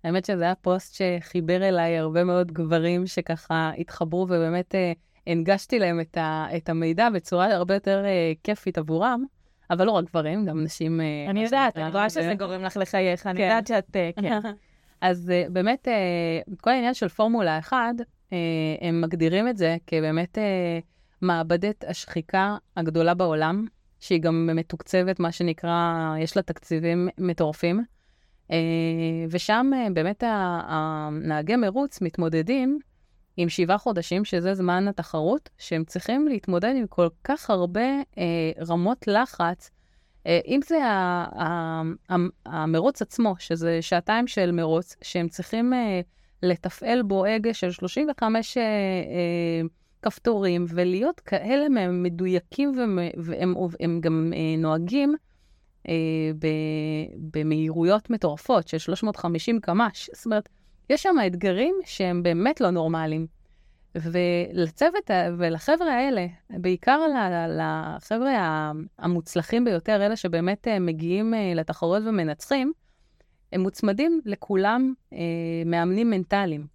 האמת 0.04 0.24
שזה 0.24 0.44
היה 0.44 0.54
פוסט 0.54 0.94
שחיבר 0.94 1.68
אליי 1.68 1.98
הרבה 1.98 2.24
מאוד 2.24 2.52
גברים 2.52 3.06
שככה 3.06 3.70
התחברו 3.78 4.20
ובאמת 4.20 4.74
אה, 4.74 4.92
הנגשתי 5.26 5.78
להם 5.78 6.00
את, 6.00 6.16
ה, 6.16 6.46
את 6.56 6.68
המידע 6.68 7.10
בצורה 7.10 7.54
הרבה 7.54 7.74
יותר 7.74 8.04
אה, 8.04 8.32
כיפית 8.44 8.78
עבורם. 8.78 9.24
אבל 9.70 9.86
לא 9.86 9.90
רק 9.90 10.04
גברים, 10.04 10.46
גם 10.46 10.64
נשים... 10.64 11.00
אה, 11.00 11.26
אני 11.30 11.44
יודעת, 11.44 11.76
אני 11.76 11.90
רואה 11.90 12.10
שזה 12.10 12.34
גורם 12.38 12.62
לך 12.62 12.76
לחייך, 12.76 13.26
אני 13.26 13.36
כן. 13.38 13.42
יודעת 13.42 13.66
שאת... 13.66 13.96
אה, 13.96 14.10
כן. 14.20 14.40
אז 15.00 15.30
אה, 15.30 15.44
באמת, 15.50 15.88
כל 16.60 16.70
העניין 16.70 16.94
של 16.94 17.08
פורמולה 17.08 17.58
1, 17.58 17.76
הם 18.80 19.00
מגדירים 19.00 19.48
את 19.48 19.56
זה 19.56 19.76
כבאמת 19.86 20.38
מעבדת 21.22 21.84
השחיקה 21.88 22.56
הגדולה 22.76 23.14
בעולם, 23.14 23.66
שהיא 24.00 24.20
גם 24.20 24.50
מתוקצבת, 24.54 25.20
מה 25.20 25.32
שנקרא, 25.32 26.14
יש 26.18 26.36
לה 26.36 26.42
תקציבים 26.42 27.08
מטורפים. 27.18 27.84
ושם 29.30 29.70
באמת 29.94 30.24
הנהגי 30.26 31.56
מרוץ 31.56 32.00
מתמודדים 32.00 32.78
עם 33.36 33.48
שבעה 33.48 33.78
חודשים, 33.78 34.24
שזה 34.24 34.54
זמן 34.54 34.88
התחרות, 34.88 35.48
שהם 35.58 35.84
צריכים 35.84 36.28
להתמודד 36.28 36.72
עם 36.76 36.86
כל 36.86 37.08
כך 37.24 37.50
הרבה 37.50 37.88
אה, 38.18 38.50
רמות 38.68 39.06
לחץ. 39.06 39.70
אם 40.26 40.60
זה 40.68 40.78
המרוץ 42.46 43.02
עצמו, 43.02 43.34
שזה 43.38 43.82
שעתיים 43.82 44.26
של 44.26 44.52
מרוץ, 44.52 44.96
שהם 45.02 45.28
צריכים 45.28 45.72
לתפעל 46.42 47.02
בו 47.02 47.24
הגה 47.24 47.54
של 47.54 47.70
35 47.70 48.58
כפתורים, 50.02 50.66
ולהיות 50.68 51.20
כאלה 51.20 51.68
מהם 51.68 52.02
מדויקים 52.02 52.72
והם, 52.76 52.98
והם 53.80 54.00
גם 54.00 54.32
אה, 54.34 54.56
נוהגים 54.58 55.14
אה, 55.88 55.94
ב, 56.38 56.46
במהירויות 57.32 58.10
מטורפות 58.10 58.68
של 58.68 58.78
350 58.78 59.60
קמ"ש. 59.60 60.10
זאת 60.14 60.24
אומרת, 60.24 60.48
יש 60.90 61.02
שם 61.02 61.16
אתגרים 61.26 61.74
שהם 61.84 62.22
באמת 62.22 62.60
לא 62.60 62.70
נורמליים. 62.70 63.26
ולצוות 63.94 65.10
ולחבר'ה 65.38 65.94
האלה, 65.94 66.26
בעיקר 66.50 67.00
לחבר'ה 67.48 68.72
המוצלחים 68.98 69.64
ביותר, 69.64 70.06
אלה 70.06 70.16
שבאמת 70.16 70.68
אה, 70.68 70.78
מגיעים 70.78 71.34
אה, 71.34 71.52
לתחרות 71.54 72.02
ומנצחים, 72.06 72.72
הם 73.52 73.60
מוצמדים 73.60 74.20
לכולם 74.24 74.92
אה, 75.12 75.18
מאמנים 75.66 76.10
מנטליים. 76.10 76.66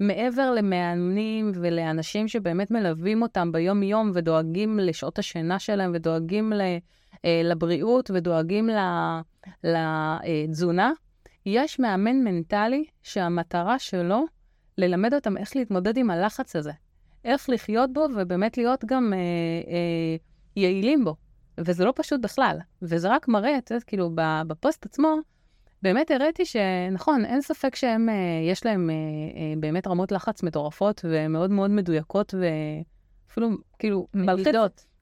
מעבר 0.00 0.50
למאמנים 0.50 1.52
ולאנשים 1.54 2.28
שבאמת 2.28 2.70
מלווים 2.70 3.22
אותם 3.22 3.52
ביום-יום 3.52 4.10
ודואגים 4.14 4.78
לשעות 4.78 5.18
השינה 5.18 5.58
שלהם 5.58 5.92
ודואגים 5.94 6.52
לבריאות 7.24 8.10
ודואגים 8.14 8.70
לתזונה, 9.64 10.92
יש 11.46 11.78
מאמן 11.78 12.16
מנטלי 12.24 12.84
שהמטרה 13.02 13.78
שלו 13.78 14.24
ללמד 14.78 15.14
אותם 15.14 15.36
איך 15.36 15.56
להתמודד 15.56 15.96
עם 15.96 16.10
הלחץ 16.10 16.56
הזה, 16.56 16.72
איך 17.24 17.50
לחיות 17.50 17.92
בו 17.92 18.06
ובאמת 18.16 18.58
להיות 18.58 18.84
גם 18.84 19.12
אה, 19.12 19.18
אה, 19.72 20.16
יעילים 20.56 21.04
בו. 21.04 21.16
וזה 21.58 21.84
לא 21.84 21.92
פשוט 21.96 22.20
בכלל, 22.20 22.58
וזה 22.82 23.08
רק 23.08 23.28
מראה, 23.28 23.58
את 23.58 23.70
יודעת, 23.70 23.84
כאילו, 23.84 24.10
בפוסט 24.46 24.86
עצמו, 24.86 25.16
באמת 25.82 26.10
הראיתי 26.10 26.44
שנכון, 26.44 27.24
אין 27.24 27.40
ספק 27.40 27.74
שהם, 27.74 28.08
אה, 28.08 28.14
יש 28.50 28.66
להם 28.66 28.90
אה, 28.90 28.94
אה, 28.94 29.54
באמת 29.60 29.86
רמות 29.86 30.12
לחץ 30.12 30.42
מטורפות 30.42 31.04
ומאוד 31.04 31.50
מאוד 31.50 31.70
מדויקות 31.70 32.34
ואפילו 32.34 33.50
כאילו 33.78 34.06
מלחיץ. 34.14 34.44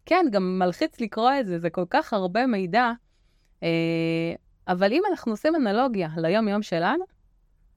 כן, 0.07 0.27
גם 0.31 0.59
מלחיץ 0.59 1.01
לקרוא 1.01 1.31
את 1.40 1.46
זה, 1.46 1.59
זה 1.59 1.70
כל 1.70 1.85
כך 1.90 2.12
הרבה 2.12 2.46
מידע. 2.46 2.92
אבל 4.68 4.92
אם 4.92 5.02
אנחנו 5.11 5.33
עושים 5.33 5.57
אנלוגיה 5.57 6.09
ליום-יום 6.16 6.62
שלנו, 6.62 7.04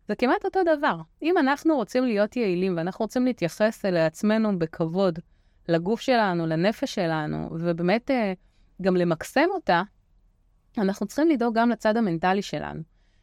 זה 0.08 0.16
כמעט 0.16 0.46
אותו 0.46 0.60
דבר. 0.78 1.02
אם 1.22 1.38
אנחנו 1.38 1.76
רוצים 1.76 2.04
להיות 2.04 2.36
יעילים 2.36 2.78
ואנחנו 2.78 3.04
רוצים 3.04 3.26
להתייחס 3.26 3.86
לעצמנו 3.86 4.60
בכבוד, 4.60 5.20
לגוף 5.70 6.02
שלנו, 6.02 6.48
לנפש 6.48 6.96
שלנו, 6.96 7.50
ובאמת 7.52 8.12
גם 8.82 8.96
למקסם 8.96 9.46
אותה, 9.50 9.82
אנחנו 10.78 11.06
צריכים 11.06 11.30
לדאוג 11.30 11.56
גם 11.56 11.70
לצד 11.70 11.98
המנטלי 11.98 12.42
שלנו. 12.42 12.82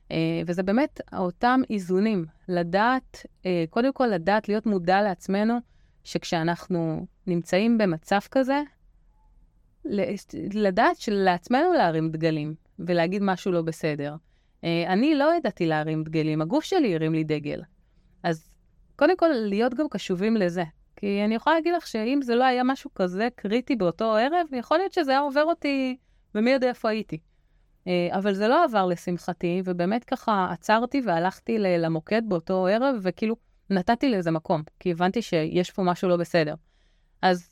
Uh, 0.09 0.11
וזה 0.47 0.63
באמת 0.63 1.01
אותם 1.17 1.61
איזונים, 1.71 2.25
לדעת, 2.49 3.27
uh, 3.43 3.47
קודם 3.71 3.93
כל 3.93 4.07
לדעת 4.07 4.49
להיות 4.49 4.67
מודע 4.67 5.03
לעצמנו, 5.03 5.59
שכשאנחנו 6.05 7.07
נמצאים 7.27 7.79
במצב 7.79 8.19
כזה, 8.31 8.63
לדעת 10.55 10.97
שלעצמנו 10.97 11.73
להרים 11.73 12.11
דגלים 12.11 12.55
ולהגיד 12.79 13.23
משהו 13.23 13.53
לא 13.53 13.63
בסדר. 13.63 14.15
Uh, 14.61 14.65
אני 14.87 15.15
לא 15.15 15.35
ידעתי 15.37 15.67
להרים 15.67 16.05
דגלים, 16.05 16.43
הגוף 16.43 16.65
שלי 16.65 16.95
הרים 16.95 17.15
לי 17.15 17.25
דגל. 17.25 17.63
אז 18.23 18.51
קודם 18.97 19.17
כל, 19.17 19.29
להיות 19.29 19.75
גם 19.75 19.89
קשובים 19.89 20.37
לזה. 20.37 20.65
כי 20.97 21.25
אני 21.25 21.35
יכולה 21.35 21.57
להגיד 21.57 21.75
לך 21.75 21.87
שאם 21.87 22.21
זה 22.23 22.35
לא 22.35 22.45
היה 22.45 22.65
משהו 22.65 22.95
כזה 22.95 23.29
קריטי 23.37 23.77
באותו 23.77 24.15
ערב, 24.17 24.47
יכול 24.53 24.79
להיות 24.79 24.93
שזה 24.93 25.11
היה 25.11 25.21
עובר 25.21 25.45
אותי, 25.45 25.97
ומי 26.35 26.51
יודע 26.51 26.69
איפה 26.69 26.89
הייתי. 26.89 27.19
אה, 27.87 28.09
אבל 28.13 28.35
זה 28.35 28.49
לא 28.49 28.65
עבר 28.65 28.87
לשמחתי, 28.87 29.63
ובאמת 29.65 30.05
ככה 30.05 30.49
עצרתי 30.51 31.01
והלכתי 31.05 31.59
למוקד 31.59 32.23
באותו 32.29 32.67
ערב, 32.67 32.97
וכאילו 33.03 33.37
נתתי 33.71 34.09
לזה 34.09 34.31
מקום, 34.31 34.63
כי 34.81 34.91
הבנתי 34.91 35.23
שיש 35.23 35.71
פה 35.71 35.83
משהו 35.83 36.09
לא 36.09 36.17
בסדר. 36.17 36.55
אז 37.23 37.51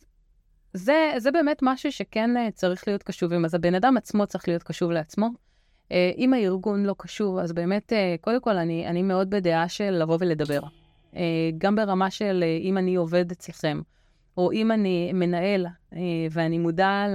זה, 0.77 1.13
זה 1.17 1.31
באמת 1.31 1.59
משהו 1.63 1.93
שכן 1.93 2.37
אה, 2.37 2.51
צריך 2.51 2.89
להיות 2.89 3.03
קשובים. 3.03 3.45
אז 3.45 3.55
הבן 3.55 3.75
אדם 3.75 3.97
עצמו 3.97 4.27
צריך 4.27 4.49
להיות 4.49 4.63
קשוב 4.63 4.91
לעצמו. 4.91 5.29
אה, 5.93 6.11
אם 6.19 6.33
הארגון 6.33 6.85
לא 6.85 6.95
קשוב, 6.99 7.39
אז 7.39 7.53
באמת, 7.53 7.93
קודם 8.21 8.41
כל, 8.41 8.57
אני, 8.57 8.87
אני 8.87 9.03
מאוד 9.03 9.31
בדעה 9.31 9.69
של 9.69 9.91
לבוא 9.91 10.17
ולדבר. 10.21 10.61
גם 11.59 11.77
ברמה 11.77 12.11
של 12.11 12.45
אם 12.61 12.79
אני 12.79 12.95
עובד 12.95 13.31
אצלכם, 13.31 13.81
או 14.37 14.53
אם 14.53 14.73
אני 14.73 15.13
מנהל 15.13 15.67
ואני 16.31 16.59
מודע 16.59 17.07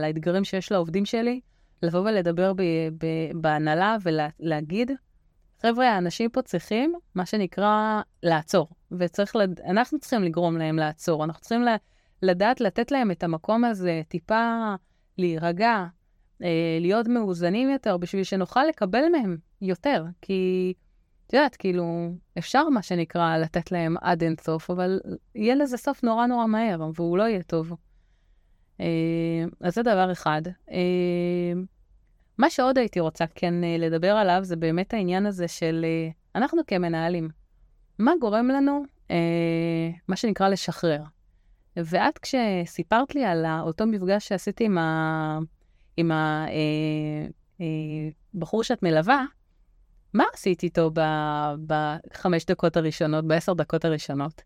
לאתגרים 0.00 0.44
שיש 0.44 0.72
לעובדים 0.72 1.04
שלי, 1.04 1.40
לבוא 1.82 2.00
ולדבר 2.00 2.52
בהנהלה 3.34 3.96
ולהגיד, 4.02 4.90
חבר'ה, 5.62 5.88
האנשים 5.88 6.30
פה 6.30 6.42
צריכים, 6.42 6.94
מה 7.14 7.26
שנקרא, 7.26 8.00
לעצור. 8.22 8.68
וצריך, 8.92 9.36
לד... 9.36 9.60
אנחנו 9.60 9.98
צריכים 9.98 10.22
לגרום 10.22 10.56
להם 10.56 10.76
לעצור. 10.76 11.24
אנחנו 11.24 11.40
צריכים 11.40 11.62
לדעת 12.22 12.60
לתת 12.60 12.90
להם 12.90 13.10
את 13.10 13.22
המקום 13.22 13.64
הזה, 13.64 14.02
טיפה 14.08 14.74
להירגע, 15.18 15.84
אה, 16.42 16.78
להיות 16.80 17.08
מאוזנים 17.08 17.70
יותר, 17.70 17.96
בשביל 17.96 18.24
שנוכל 18.24 18.64
לקבל 18.64 19.02
מהם 19.12 19.36
יותר. 19.62 20.04
כי, 20.22 20.72
את 21.26 21.32
יודעת, 21.32 21.56
כאילו, 21.56 22.12
אפשר, 22.38 22.68
מה 22.68 22.82
שנקרא, 22.82 23.36
לתת 23.36 23.72
להם 23.72 23.96
עד 24.00 24.22
אין 24.22 24.34
סוף, 24.40 24.70
אבל 24.70 25.00
יהיה 25.34 25.54
לזה 25.54 25.76
סוף 25.76 26.04
נורא 26.04 26.26
נורא 26.26 26.46
מהר, 26.46 26.90
והוא 26.94 27.18
לא 27.18 27.22
יהיה 27.22 27.42
טוב. 27.42 27.72
אה, 28.80 28.86
אז 29.60 29.74
זה 29.74 29.82
דבר 29.82 30.12
אחד. 30.12 30.42
אה, 30.70 31.52
מה 32.38 32.50
שעוד 32.50 32.78
הייתי 32.78 33.00
רוצה 33.00 33.24
כן 33.34 33.54
לדבר 33.78 34.12
עליו, 34.16 34.38
זה 34.42 34.56
באמת 34.56 34.94
העניין 34.94 35.26
הזה 35.26 35.48
של 35.48 35.84
אנחנו 36.34 36.62
כמנהלים. 36.66 37.28
מה 37.98 38.12
גורם 38.20 38.48
לנו, 38.48 38.82
מה 40.08 40.16
שנקרא, 40.16 40.48
לשחרר? 40.48 41.02
ואת, 41.76 42.18
כשסיפרת 42.18 43.14
לי 43.14 43.24
על 43.24 43.46
אותו 43.60 43.86
מפגש 43.86 44.28
שעשיתי 44.28 44.64
עם, 44.64 44.78
ה... 44.78 45.38
עם 45.96 46.10
הבחור 48.34 48.62
שאת 48.62 48.82
מלווה, 48.82 49.24
מה 50.14 50.24
עשית 50.34 50.62
איתו 50.62 50.90
בחמש 51.66 52.44
דקות 52.44 52.76
הראשונות, 52.76 53.24
בעשר 53.24 53.52
דקות 53.52 53.84
הראשונות? 53.84 54.42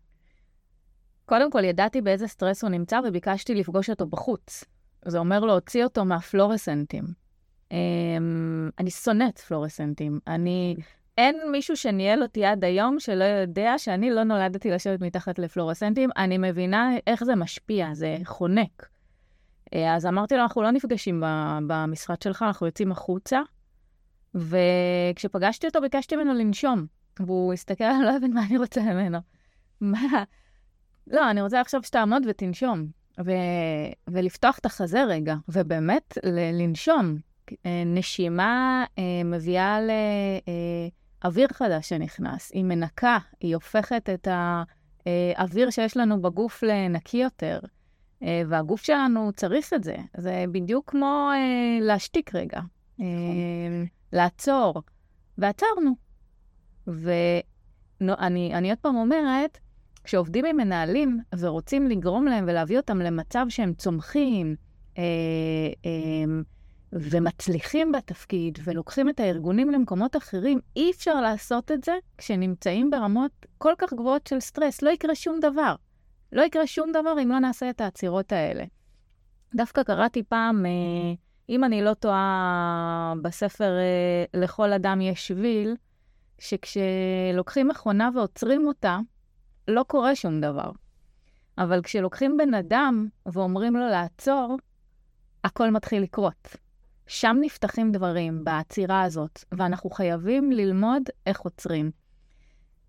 קודם 1.25 1.51
כל, 1.51 1.63
ידעתי 1.63 2.01
באיזה 2.01 2.27
סטרס 2.27 2.63
הוא 2.63 2.69
נמצא 2.69 2.99
וביקשתי 3.07 3.55
לפגוש 3.55 3.89
אותו 3.89 4.05
בחוץ. 4.05 4.63
זה 5.05 5.17
אומר 5.17 5.39
להוציא 5.39 5.83
אותו 5.83 6.05
מהפלורסנטים. 6.05 7.03
Um, 7.69 7.73
אני 8.79 8.89
שונאת 8.89 9.39
פלורסנטים. 9.39 10.19
אני... 10.27 10.75
אין 11.17 11.37
מישהו 11.51 11.77
שניהל 11.77 12.23
אותי 12.23 12.45
עד 12.45 12.63
היום 12.63 12.99
שלא 12.99 13.23
יודע 13.23 13.73
שאני 13.77 14.11
לא 14.11 14.23
נולדתי 14.23 14.71
לשבת 14.71 15.01
מתחת 15.01 15.39
לפלורסנטים. 15.39 16.09
אני 16.17 16.37
מבינה 16.37 16.89
איך 17.07 17.23
זה 17.23 17.35
משפיע, 17.35 17.93
זה 17.93 18.17
חונק. 18.25 18.89
אה, 19.73 19.95
אז 19.95 20.05
אמרתי 20.05 20.35
לו, 20.35 20.41
אנחנו 20.41 20.61
לא 20.61 20.71
נפגשים 20.71 21.23
במשרד 21.67 22.21
שלך, 22.21 22.41
אנחנו 22.41 22.65
יוצאים 22.65 22.91
החוצה. 22.91 23.41
וכשפגשתי 24.35 25.67
אותו, 25.67 25.81
ביקשתי 25.81 26.15
ממנו 26.15 26.33
לנשום. 26.33 26.85
והוא 27.19 27.53
הסתכל, 27.53 27.83
אני 27.83 28.03
לא 28.03 28.15
הבין 28.15 28.33
מה 28.33 28.45
אני 28.45 28.57
רוצה 28.57 28.81
ממנו. 28.81 29.19
מה? 29.81 30.23
לא, 31.07 31.31
אני 31.31 31.41
רוצה 31.41 31.61
עכשיו 31.61 31.83
שתעמוד 31.83 32.23
ותנשום, 32.29 32.85
ו... 33.25 33.31
ולפתוח 34.07 34.59
את 34.59 34.65
החזה 34.65 35.03
רגע, 35.03 35.35
ובאמת 35.49 36.17
ל... 36.23 36.61
לנשום. 36.61 37.17
אה, 37.65 37.83
נשימה 37.85 38.85
אה, 38.97 39.23
מביאה 39.25 39.79
לאוויר 39.81 40.91
אה, 41.25 41.29
חדש 41.53 41.89
שנכנס, 41.89 42.51
היא 42.53 42.63
מנקה, 42.63 43.17
היא 43.39 43.55
הופכת 43.55 44.09
את 44.13 44.27
האוויר 45.05 45.69
שיש 45.69 45.97
לנו 45.97 46.21
בגוף 46.21 46.63
לנקי 46.63 47.17
יותר, 47.17 47.59
והגוף 48.21 48.83
שלנו 48.83 49.31
צריך 49.35 49.73
את 49.73 49.83
זה. 49.83 49.95
זה 50.17 50.45
בדיוק 50.51 50.91
כמו 50.91 51.29
להשתיק 51.81 52.35
רגע, 52.35 52.59
נכון. 52.99 53.85
לעצור, 54.13 54.81
ועצרנו. 55.37 55.95
ואני 56.87 58.69
עוד 58.69 58.79
פעם 58.81 58.95
אומרת, 58.95 59.57
כשעובדים 60.03 60.45
עם 60.45 60.57
מנהלים 60.57 61.19
ורוצים 61.39 61.87
לגרום 61.87 62.25
להם 62.25 62.45
ולהביא 62.47 62.77
אותם 62.77 62.99
למצב 62.99 63.45
שהם 63.49 63.73
צומחים 63.73 64.55
אה, 64.97 65.03
אה, 65.85 66.41
ומצליחים 66.93 67.91
בתפקיד 67.91 68.59
ולוקחים 68.63 69.09
את 69.09 69.19
הארגונים 69.19 69.69
למקומות 69.69 70.15
אחרים, 70.15 70.59
אי 70.75 70.91
אפשר 70.91 71.21
לעשות 71.21 71.71
את 71.71 71.83
זה 71.83 71.93
כשנמצאים 72.17 72.89
ברמות 72.89 73.31
כל 73.57 73.73
כך 73.77 73.93
גבוהות 73.93 74.27
של 74.27 74.39
סטרס. 74.39 74.81
לא 74.81 74.89
יקרה 74.89 75.15
שום 75.15 75.39
דבר. 75.39 75.75
לא 76.31 76.41
יקרה 76.41 76.67
שום 76.67 76.91
דבר 76.91 77.13
אם 77.23 77.29
לא 77.29 77.39
נעשה 77.39 77.69
את 77.69 77.81
העצירות 77.81 78.31
האלה. 78.31 78.63
דווקא 79.55 79.83
קראתי 79.83 80.23
פעם, 80.23 80.65
אה, 80.65 80.71
אם 81.49 81.63
אני 81.63 81.81
לא 81.81 81.93
טועה, 81.93 83.13
בספר 83.21 83.77
אה, 83.77 84.41
לכל 84.41 84.73
אדם 84.73 85.01
יש 85.01 85.27
שביל, 85.27 85.75
שכשלוקחים 86.39 87.67
מכונה 87.67 88.09
ועוצרים 88.15 88.67
אותה, 88.67 88.99
לא 89.67 89.83
קורה 89.87 90.15
שום 90.15 90.41
דבר. 90.41 90.71
אבל 91.57 91.81
כשלוקחים 91.81 92.37
בן 92.37 92.53
אדם 92.53 93.07
ואומרים 93.25 93.75
לו 93.75 93.87
לעצור, 93.87 94.57
הכל 95.43 95.71
מתחיל 95.71 96.03
לקרות. 96.03 96.55
שם 97.11 97.37
נפתחים 97.41 97.91
דברים, 97.91 98.43
בעצירה 98.43 99.01
הזאת, 99.01 99.43
ואנחנו 99.51 99.89
חייבים 99.89 100.51
ללמוד 100.51 101.03
איך 101.25 101.39
עוצרים. 101.39 101.91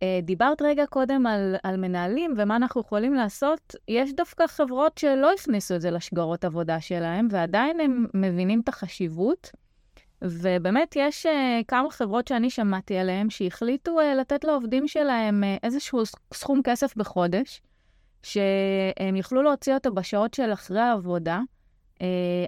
אה, 0.03 0.21
דיברת 0.23 0.63
רגע 0.63 0.87
קודם 0.87 1.27
על, 1.27 1.57
על 1.63 1.77
מנהלים 1.77 2.35
ומה 2.37 2.57
אנחנו 2.57 2.81
יכולים 2.81 3.15
לעשות. 3.15 3.75
יש 3.89 4.13
דווקא 4.13 4.47
חברות 4.47 4.99
שלא 4.99 5.33
הכניסו 5.33 5.75
את 5.75 5.81
זה 5.81 5.91
לשגרות 5.91 6.45
עבודה 6.45 6.81
שלהם, 6.81 7.29
ועדיין 7.31 7.81
הם 7.81 8.07
מבינים 8.15 8.61
את 8.61 8.69
החשיבות. 8.69 9.51
ובאמת 10.23 10.97
יש 10.97 11.27
uh, 11.27 11.31
כמה 11.69 11.91
חברות 11.91 12.29
שאני 12.29 12.51
שמעתי 12.51 12.97
עליהן 12.97 13.31
שהחליטו 13.31 14.01
uh, 14.01 14.17
לתת 14.21 14.45
לעובדים 14.45 14.89
שלהם 14.89 15.45
איזשהו 15.63 16.03
סכום 16.35 16.61
כסף 16.65 16.97
בחודש, 16.97 17.63
שהם 18.23 19.17
יוכלו 19.17 19.43
להוציא 19.43 19.75
אותו 19.75 19.95
בשעות 19.95 20.35
של 20.35 20.53
אחרי 20.53 20.81
העבודה, 20.81 21.41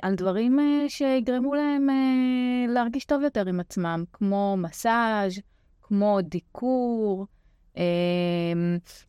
על 0.02 0.14
דברים 0.14 0.58
uh, 0.58 0.88
שיגרמו 0.88 1.54
להם 1.54 1.88
uh, 1.90 2.70
להרגיש 2.70 3.04
טוב 3.04 3.22
יותר 3.22 3.48
עם 3.48 3.60
עצמם, 3.60 4.04
כמו 4.12 4.56
מסאז', 4.58 5.40
כמו 5.82 6.18
דיקור, 6.22 7.26
uh, 7.74 7.78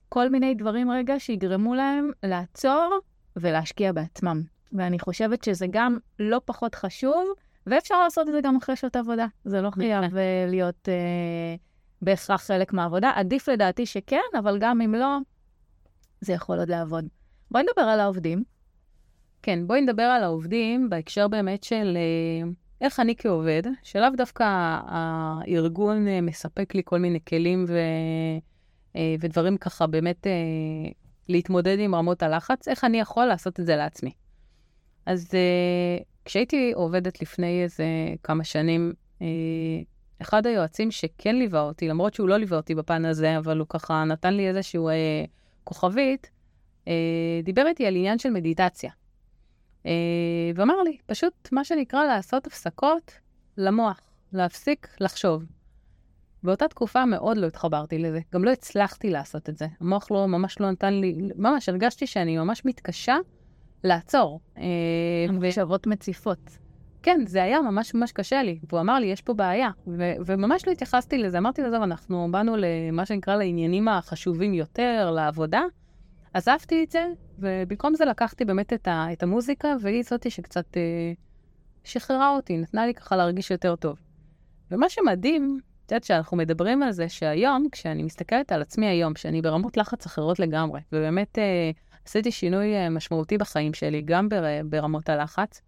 כל 0.09 0.29
מיני 0.29 0.53
דברים 0.53 0.91
רגע 0.91 1.19
שיגרמו 1.19 1.75
להם 1.75 2.11
לעצור 2.23 2.99
ולהשקיע 3.35 3.91
בעצמם. 3.91 4.41
ואני 4.73 4.99
חושבת 4.99 5.43
שזה 5.43 5.65
גם 5.71 5.97
לא 6.19 6.41
פחות 6.45 6.75
חשוב, 6.75 7.27
ואפשר 7.67 8.03
לעשות 8.03 8.27
את 8.27 8.33
זה 8.33 8.41
גם 8.43 8.55
אחרי 8.55 8.75
שעות 8.75 8.95
עבודה. 8.95 9.25
זה 9.45 9.61
לא 9.61 9.71
חייב 9.71 10.17
אה, 10.17 10.45
להיות 10.47 10.89
אה, 10.89 11.55
בהכרח 12.01 12.41
חלק 12.41 12.73
מהעבודה. 12.73 13.11
עדיף 13.15 13.49
לדעתי 13.49 13.85
שכן, 13.85 14.17
אבל 14.39 14.57
גם 14.59 14.81
אם 14.81 14.95
לא, 14.95 15.17
זה 16.21 16.33
יכול 16.33 16.59
עוד 16.59 16.69
לעבוד. 16.69 17.05
בואי 17.51 17.63
נדבר 17.63 17.81
על 17.81 17.99
העובדים. 17.99 18.43
כן, 19.45 19.67
בואי 19.67 19.81
נדבר 19.81 20.03
על 20.03 20.23
העובדים 20.23 20.89
בהקשר 20.89 21.27
באמת 21.27 21.63
של 21.63 21.97
אה, 21.97 22.49
איך 22.81 22.99
אני 22.99 23.15
כעובד, 23.17 23.63
שלאו 23.83 24.09
דווקא 24.17 24.43
הארגון 24.87 26.07
אה, 26.07 26.21
מספק 26.21 26.75
לי 26.75 26.81
כל 26.85 26.99
מיני 26.99 27.19
כלים 27.27 27.65
ו, 27.67 27.77
אה, 28.95 29.15
ודברים 29.19 29.57
ככה 29.57 29.87
באמת 29.87 30.27
להתמודד 31.29 31.79
עם 31.79 31.95
רמות 31.95 32.23
הלחץ, 32.23 32.67
איך 32.67 32.83
אני 32.83 32.99
יכול 32.99 33.25
לעשות 33.25 33.59
את 33.59 33.65
זה 33.65 33.75
לעצמי. 33.75 34.11
אז 35.05 35.31
כשהייתי 36.25 36.71
עובדת 36.75 37.21
לפני 37.21 37.63
איזה 37.63 37.85
כמה 38.23 38.43
שנים, 38.43 38.93
אחד 40.21 40.47
היועצים 40.47 40.91
שכן 40.91 41.35
ליווה 41.35 41.61
אותי, 41.61 41.87
למרות 41.87 42.13
שהוא 42.13 42.29
לא 42.29 42.37
ליווה 42.37 42.57
אותי 42.57 42.75
בפן 42.75 43.05
הזה, 43.05 43.37
אבל 43.37 43.59
הוא 43.59 43.67
ככה 43.69 44.03
נתן 44.03 44.33
לי 44.33 44.47
איזשהו 44.47 44.89
אה, 44.89 45.23
כוכבית, 45.63 46.29
דיבר 47.43 47.67
איתי 47.67 47.85
על 47.85 47.95
עניין 47.95 48.17
של 48.17 48.29
מדיטציה. 48.29 48.91
אה, 49.85 49.91
ואמר 50.55 50.81
לי, 50.83 50.97
פשוט 51.05 51.49
מה 51.51 51.63
שנקרא 51.63 52.05
לעשות 52.05 52.47
הפסקות 52.47 53.11
למוח, 53.57 53.99
להפסיק 54.33 54.87
לחשוב. 54.99 55.43
באותה 56.43 56.67
תקופה 56.67 57.05
מאוד 57.05 57.37
לא 57.37 57.47
התחברתי 57.47 57.97
לזה, 57.97 58.19
גם 58.33 58.43
לא 58.43 58.51
הצלחתי 58.51 59.09
לעשות 59.09 59.49
את 59.49 59.57
זה. 59.57 59.67
המוח 59.79 60.11
לא, 60.11 60.27
ממש 60.27 60.59
לא 60.59 60.71
נתן 60.71 60.93
לי, 60.93 61.15
ממש 61.35 61.69
הרגשתי 61.69 62.07
שאני 62.07 62.37
ממש 62.37 62.65
מתקשה 62.65 63.15
לעצור. 63.83 64.39
המחשבות 65.29 65.87
אה, 65.87 65.91
מציפות. 65.91 66.57
כן, 67.03 67.21
זה 67.27 67.43
היה 67.43 67.61
ממש 67.61 67.93
ממש 67.93 68.11
קשה 68.11 68.43
לי. 68.43 68.59
והוא 68.69 68.81
אמר 68.81 68.99
לי, 68.99 69.07
יש 69.07 69.21
פה 69.21 69.33
בעיה. 69.33 69.69
ו- 69.87 70.13
וממש 70.25 70.67
לא 70.67 70.71
התייחסתי 70.71 71.17
לזה. 71.17 71.37
אמרתי 71.37 71.61
לו, 71.61 71.83
אנחנו 71.83 72.27
באנו 72.31 72.55
למה 72.57 73.05
שנקרא 73.05 73.35
לעניינים 73.35 73.87
החשובים 73.87 74.53
יותר, 74.53 75.11
לעבודה. 75.15 75.61
עזבתי 76.35 76.83
את 76.83 76.91
זה, 76.91 77.07
ובמקום 77.39 77.95
זה 77.95 78.05
לקחתי 78.05 78.45
באמת 78.45 78.73
את, 78.73 78.87
ה- 78.87 79.07
את 79.13 79.23
המוזיקה, 79.23 79.75
והיא 79.81 80.03
זאתי 80.03 80.29
שקצת 80.29 80.77
אה, 80.77 80.81
שחררה 81.83 82.29
אותי, 82.35 82.57
נתנה 82.57 82.85
לי 82.85 82.93
ככה 82.93 83.15
להרגיש 83.15 83.51
יותר 83.51 83.75
טוב. 83.75 83.97
ומה 84.71 84.89
שמדהים, 84.89 85.59
את 85.85 85.91
יודעת, 85.91 86.03
שאנחנו 86.03 86.37
מדברים 86.37 86.83
על 86.83 86.91
זה, 86.91 87.09
שהיום, 87.09 87.67
כשאני 87.71 88.03
מסתכלת 88.03 88.51
על 88.51 88.61
עצמי 88.61 88.85
היום, 88.85 89.15
שאני 89.15 89.41
ברמות 89.41 89.77
לחץ 89.77 90.05
אחרות 90.05 90.39
לגמרי, 90.39 90.81
ובאמת 90.91 91.39
אה, 91.39 91.71
עשיתי 92.05 92.31
שינוי 92.31 92.75
אה, 92.75 92.89
משמעותי 92.89 93.37
בחיים 93.37 93.73
שלי, 93.73 94.01
גם 94.01 94.29
בר, 94.29 94.43
ברמות 94.65 95.09
הלחץ, 95.09 95.61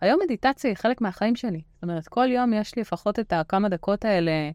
היום 0.00 0.20
מדיטציה 0.24 0.70
היא 0.70 0.76
חלק 0.76 1.00
מהחיים 1.00 1.36
שלי. 1.36 1.60
זאת 1.74 1.82
אומרת, 1.82 2.08
כל 2.08 2.28
יום 2.30 2.52
יש 2.52 2.76
לי 2.76 2.82
לפחות 2.82 3.18
את 3.18 3.32
הכמה 3.32 3.68
דקות 3.68 4.04
האלה 4.04 4.30
אה, 4.30 4.50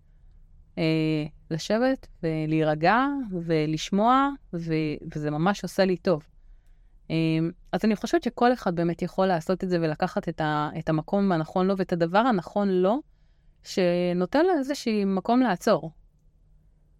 לשבת 1.51 2.07
ולהירגע 2.23 3.05
ולשמוע, 3.31 4.29
ו, 4.53 4.73
וזה 5.15 5.31
ממש 5.31 5.63
עושה 5.63 5.85
לי 5.85 5.97
טוב. 5.97 6.23
אה, 7.11 7.15
אז 7.71 7.79
אני 7.83 7.95
חושבת 7.95 8.23
שכל 8.23 8.53
אחד 8.53 8.75
באמת 8.75 9.01
יכול 9.01 9.25
לעשות 9.27 9.63
את 9.63 9.69
זה 9.69 9.77
ולקחת 9.81 10.29
את, 10.29 10.41
ה, 10.41 10.69
את 10.79 10.89
המקום 10.89 11.31
הנכון 11.31 11.67
לו 11.67 11.77
ואת 11.77 11.93
הדבר 11.93 12.19
הנכון 12.19 12.69
לו, 12.69 13.01
שנותן 13.63 14.45
לו 14.45 14.51
איזשהי 14.57 15.05
מקום 15.05 15.39
לעצור. 15.39 15.91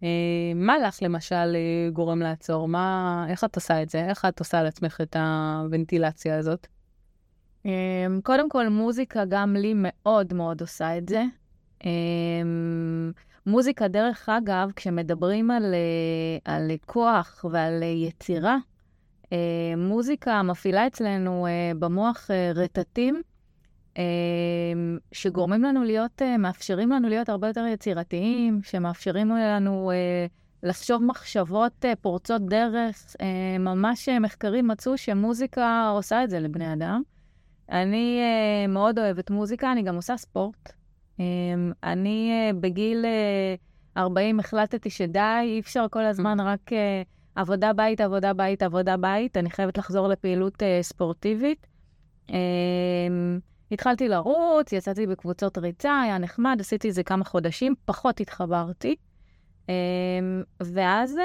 אה, 0.02 0.08
מה 0.54 0.78
לך 0.78 0.98
למשל 1.02 1.34
אה, 1.34 1.90
גורם 1.92 2.20
לעצור? 2.20 2.68
מה, 2.68 3.26
איך 3.28 3.44
את 3.44 3.56
עושה 3.56 3.82
את 3.82 3.90
זה? 3.90 4.04
איך 4.08 4.24
את 4.24 4.38
עושה 4.38 4.58
על 4.58 4.66
עצמך 4.66 5.00
את 5.02 5.16
הוונטילציה 5.16 6.38
הזאת? 6.38 6.66
אמ, 7.64 7.70
קודם 8.22 8.48
כל, 8.48 8.68
מוזיקה 8.68 9.24
גם 9.28 9.56
לי 9.56 9.72
מאוד 9.76 10.34
מאוד 10.34 10.60
עושה 10.60 10.98
את 10.98 11.08
זה. 11.08 11.24
מוזיקה, 13.46 13.88
דרך 13.88 14.28
אגב, 14.28 14.70
כשמדברים 14.76 15.50
על, 15.50 15.74
אה, 15.74 16.54
על 16.54 16.70
כוח 16.86 17.44
ועל 17.50 17.82
יצירה, 17.82 18.56
אה, 19.32 19.38
מוזיקה 19.76 20.42
מפעילה 20.42 20.86
אצלנו 20.86 21.46
אה, 21.46 21.72
במוח 21.78 22.30
רטטים 22.54 23.22
שגורמים 25.12 25.62
לנו 25.62 25.84
להיות, 25.84 26.22
מאפשרים 26.38 26.90
לנו 26.90 27.08
להיות 27.08 27.28
הרבה 27.28 27.46
יותר 27.48 27.66
יצירתיים, 27.66 28.60
שמאפשרים 28.62 29.30
לנו 29.30 29.92
לחשוב 30.62 31.02
מחשבות 31.02 31.84
פורצות 32.00 32.42
דרך. 32.46 33.16
ממש 33.58 34.08
מחקרים 34.08 34.68
מצאו 34.68 34.98
שמוזיקה 34.98 35.90
עושה 35.94 36.24
את 36.24 36.30
זה 36.30 36.40
לבני 36.40 36.72
אדם. 36.72 37.02
אני 37.70 38.20
מאוד 38.68 38.98
אוהבת 38.98 39.30
מוזיקה, 39.30 39.72
אני 39.72 39.82
גם 39.82 39.96
עושה 39.96 40.16
ספורט. 40.16 40.72
Um, 41.16 41.20
אני 41.84 42.50
uh, 42.50 42.56
בגיל 42.56 43.04
uh, 43.96 44.00
40 44.00 44.40
החלטתי 44.40 44.90
שדי, 44.90 45.38
אי 45.42 45.60
אפשר 45.60 45.86
כל 45.90 46.04
הזמן 46.04 46.40
רק 46.40 46.72
uh, 46.72 46.74
עבודה 47.34 47.72
בית, 47.72 48.00
עבודה 48.00 48.32
בית, 48.32 48.62
עבודה 48.62 48.96
בית. 48.96 49.36
אני 49.36 49.50
חייבת 49.50 49.78
לחזור 49.78 50.08
לפעילות 50.08 50.62
ספורטיבית. 50.82 51.66
Um, 52.28 52.32
התחלתי 53.72 54.08
לרוץ, 54.08 54.72
יצאתי 54.72 55.06
בקבוצות 55.06 55.58
ריצה, 55.58 56.00
היה 56.00 56.18
נחמד, 56.18 56.56
עשיתי 56.60 56.88
את 56.88 56.94
זה 56.94 57.02
כמה 57.02 57.24
חודשים, 57.24 57.74
פחות 57.84 58.20
התחברתי. 58.20 58.96
Um, 59.66 59.68
ואז 60.60 61.18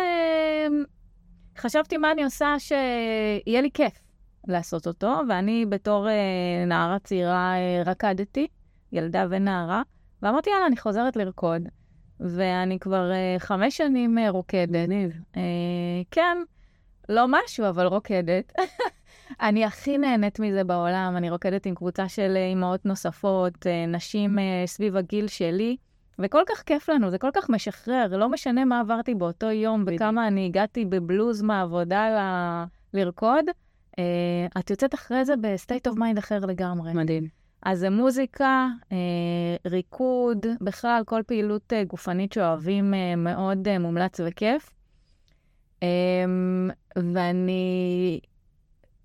חשבתי 1.58 1.98
מה 1.98 2.12
אני 2.12 2.24
עושה 2.24 2.56
שיהיה 2.60 3.62
לי 3.62 3.70
כיף. 3.74 4.02
לעשות 4.48 4.88
אותו, 4.88 5.22
ואני 5.30 5.66
בתור 5.70 6.10
אה, 6.10 6.66
נערה 6.68 7.00
צעירה 7.00 7.54
אה, 7.56 7.84
רקדתי, 7.86 8.48
ילדה 8.92 9.26
ונערה, 9.30 9.82
ואמרתי, 10.22 10.50
יאללה, 10.50 10.66
אני 10.66 10.78
חוזרת 10.78 11.16
לרקוד. 11.16 11.62
ואני 12.20 12.80
כבר 12.80 13.12
אה, 13.12 13.36
חמש 13.40 13.78
שנים 13.78 14.18
אה, 14.18 14.30
רוקדת. 14.30 14.90
אה, 15.38 15.42
כן, 16.12 16.38
לא 17.10 17.26
משהו, 17.28 17.70
אבל 17.70 17.86
רוקדת. 17.86 18.54
אני 19.42 19.66
הכי 19.66 19.98
נהנית 19.98 20.40
מזה 20.40 20.64
בעולם, 20.64 21.14
אני 21.18 21.30
רוקדת 21.30 21.66
עם 21.66 21.76
קבוצה 21.76 22.10
של 22.10 22.36
אימהות 22.36 22.86
נוספות, 22.86 23.68
אה, 23.68 23.86
נשים 23.86 24.40
אה, 24.40 24.64
סביב 24.66 24.96
הגיל 24.96 25.28
שלי, 25.28 25.78
וכל 26.20 26.42
כך 26.50 26.64
כיף 26.64 26.90
לנו, 26.90 27.10
זה 27.10 27.18
כל 27.18 27.30
כך 27.34 27.50
משחרר, 27.50 28.18
לא 28.18 28.30
משנה 28.30 28.66
מה 28.66 28.80
עברתי 28.80 29.16
באותו 29.16 29.52
יום 29.52 29.84
וכמה 29.88 30.28
אני 30.28 30.46
הגעתי 30.46 30.86
בבלוז 30.86 31.42
מהעבודה 31.42 32.10
ל... 32.10 32.18
לרקוד. 32.94 33.46
אה, 33.92 34.60
את 34.60 34.70
יוצאת 34.70 34.94
אחרי 34.94 35.26
זה 35.26 35.34
ב 35.42 35.49
state 35.49 35.88
of 35.88 35.98
mind 35.98 36.18
אחר 36.18 36.40
לגמרי. 36.40 36.94
מדהים. 36.94 37.41
אז 37.64 37.80
זה 37.80 37.90
מוזיקה, 37.90 38.68
אה, 38.84 38.94
ריקוד, 39.66 40.46
בכלל 40.62 41.02
כל 41.06 41.22
פעילות 41.28 41.74
uh, 41.74 41.88
גופנית 41.88 42.34
שאוהבים 42.34 42.94
uh, 42.94 43.16
מאוד 43.16 43.78
מומלץ 43.78 44.20
וכיף. 44.26 44.74
אמ, 45.80 45.84
ואני 46.96 48.20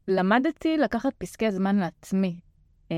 למדתי 0.08 0.76
לקחת 0.76 1.12
פסקי 1.18 1.52
זמן 1.52 1.76
לעצמי. 1.76 2.40
אמ, 2.88 2.92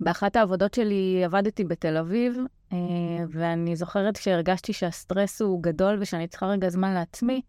באחת 0.00 0.36
העבודות 0.36 0.74
שלי 0.74 1.24
עבדתי 1.24 1.64
בתל 1.64 1.96
אביב, 1.96 2.36
ואני 3.28 3.76
זוכרת 3.76 4.16
שהרגשתי 4.16 4.72
שהסטרס 4.72 5.42
הוא 5.42 5.62
גדול 5.62 5.96
ושאני 6.00 6.28
צריכה 6.28 6.46
רגע 6.46 6.68
זמן 6.68 6.94
לעצמי. 6.94 7.40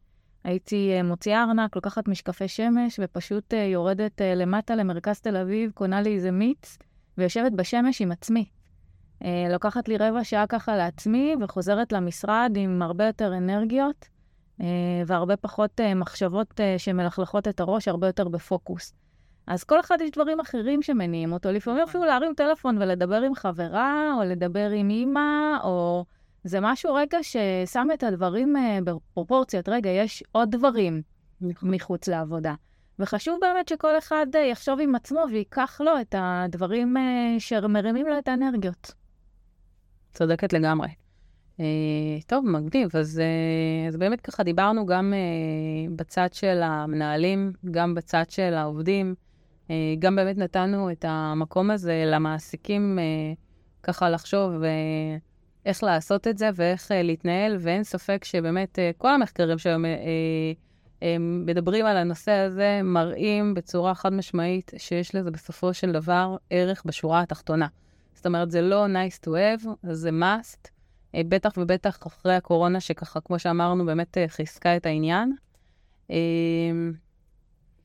הייתי 0.46 0.92
אה, 0.94 1.04
מוציאה 1.04 1.44
ארנק, 1.44 1.76
לוקחת 1.76 2.08
משקפי 2.08 2.48
שמש, 2.48 3.00
ופשוט 3.04 3.54
אה, 3.54 3.60
יורדת 3.60 4.22
אה, 4.22 4.36
למטה 4.36 4.76
למרכז 4.76 5.20
תל 5.20 5.38
אביב, 5.38 5.72
קונה 5.72 6.02
לי 6.02 6.16
איזה 6.16 6.32
מיץ, 6.32 6.78
ויושבת 7.18 7.52
בשמש 7.52 8.02
עם 8.02 8.12
עצמי. 8.12 8.46
לוקחת 9.50 9.88
לי 9.88 9.98
רבע 9.98 10.24
שעה 10.24 10.48
ככה 10.48 10.78
לעצמי, 10.78 11.36
וחוזרת 11.42 11.92
למשרד 11.92 12.52
עם 12.56 12.82
הרבה 12.82 13.06
יותר 13.06 13.38
אנרגיות, 13.38 14.06
והרבה 15.06 15.38
פחות 15.38 15.82
מחשבות 15.96 16.62
שמלכלכות 16.78 17.48
את 17.48 17.60
הראש, 17.60 17.88
הרבה 17.88 18.08
יותר 18.08 18.28
בפוקוס. 18.28 18.94
אז 19.48 19.64
כל 19.64 19.80
אחד 19.80 19.98
יש 20.02 20.12
דברים 20.12 20.40
אחרים 20.40 20.82
שמניעים 20.82 21.34
אותו, 21.34 21.52
לפעמים 21.52 21.84
אפילו 21.84 22.06
להרים 22.06 22.34
טלפון 22.38 22.78
ולדבר 22.78 23.22
עם 23.22 23.36
חברה, 23.36 24.14
או 24.18 24.24
לדבר 24.24 24.70
עם 24.70 24.90
אימא, 24.90 25.58
או 25.64 26.06
זה 26.46 26.60
משהו 26.62 26.94
רגע 26.94 27.18
ששם 27.22 27.88
את 27.94 28.04
הדברים 28.04 28.56
uh, 28.56 28.84
בפרופורציות. 28.84 29.70
רגע, 29.70 29.90
יש 29.90 30.24
עוד 30.32 30.52
דברים 30.52 31.02
נכון. 31.42 31.72
מחוץ 31.72 32.08
לעבודה. 32.08 32.54
וחשוב 33.00 33.38
באמת 33.42 33.68
שכל 33.68 33.98
אחד 33.98 34.28
uh, 34.34 34.38
יחשוב 34.38 34.80
עם 34.82 34.96
עצמו 34.96 35.24
וייקח 35.32 35.82
לו 35.82 35.92
את 36.02 36.16
הדברים 36.18 36.98
uh, 36.98 37.40
שמרימים 37.40 38.08
לו 38.08 38.18
את 38.18 38.28
האנרגיות. 38.28 38.94
צודקת 40.14 40.54
לגמרי. 40.54 40.88
טוב, 42.28 42.46
מגניב. 42.46 42.96
אז, 42.96 43.22
אז 43.88 43.98
באמת 43.98 44.22
ככה 44.22 44.44
דיברנו 44.44 44.86
גם 44.86 45.14
בצד 45.96 46.28
של 46.34 46.62
המנהלים, 46.64 47.54
גם 47.72 47.96
בצד 47.96 48.24
של 48.30 48.54
העובדים. 48.54 49.16
גם 50.00 50.16
באמת 50.16 50.38
נתנו 50.38 50.92
את 50.92 51.06
המקום 51.08 51.72
הזה 51.72 52.04
למעסיקים 52.06 53.00
ככה 53.84 54.10
לחשוב. 54.10 54.52
איך 55.66 55.84
לעשות 55.84 56.28
את 56.28 56.38
זה 56.38 56.50
ואיך 56.56 56.92
uh, 56.92 56.94
להתנהל, 57.04 57.58
ואין 57.60 57.84
ספק 57.84 58.24
שבאמת 58.24 58.80
uh, 58.80 58.98
כל 58.98 59.10
המחקרים 59.10 59.58
שהיום 59.58 59.86
uh, 59.86 59.88
uh, 61.00 61.04
מדברים 61.20 61.86
על 61.86 61.98
הנושא 61.98 62.32
הזה 62.32 62.82
מראים 62.84 63.54
בצורה 63.54 63.96
חד 63.96 64.14
משמעית 64.14 64.72
שיש 64.78 65.16
לזה 65.16 65.32
בסופו 65.32 65.74
של 65.74 65.92
דבר 65.92 66.38
ערך 66.50 66.84
בשורה 66.86 67.22
התחתונה. 67.22 67.68
זאת 68.14 68.26
אומרת, 68.26 68.52
זה 68.52 68.62
לא 68.62 68.86
nice 68.86 69.26
to 69.26 69.30
have, 69.30 69.68
זה 69.92 70.10
must, 70.10 70.68
uh, 70.68 71.18
בטח 71.30 71.52
ובטח 71.58 72.08
אחרי 72.08 72.36
הקורונה, 72.36 72.80
שככה, 72.80 73.22
כמו 73.22 73.40
שאמרנו, 73.40 73.86
באמת 73.86 74.18
uh, 74.18 74.20
חיזקה 74.28 74.78
את 74.78 74.86
העניין. 74.86 75.36
Uh, 76.08 76.14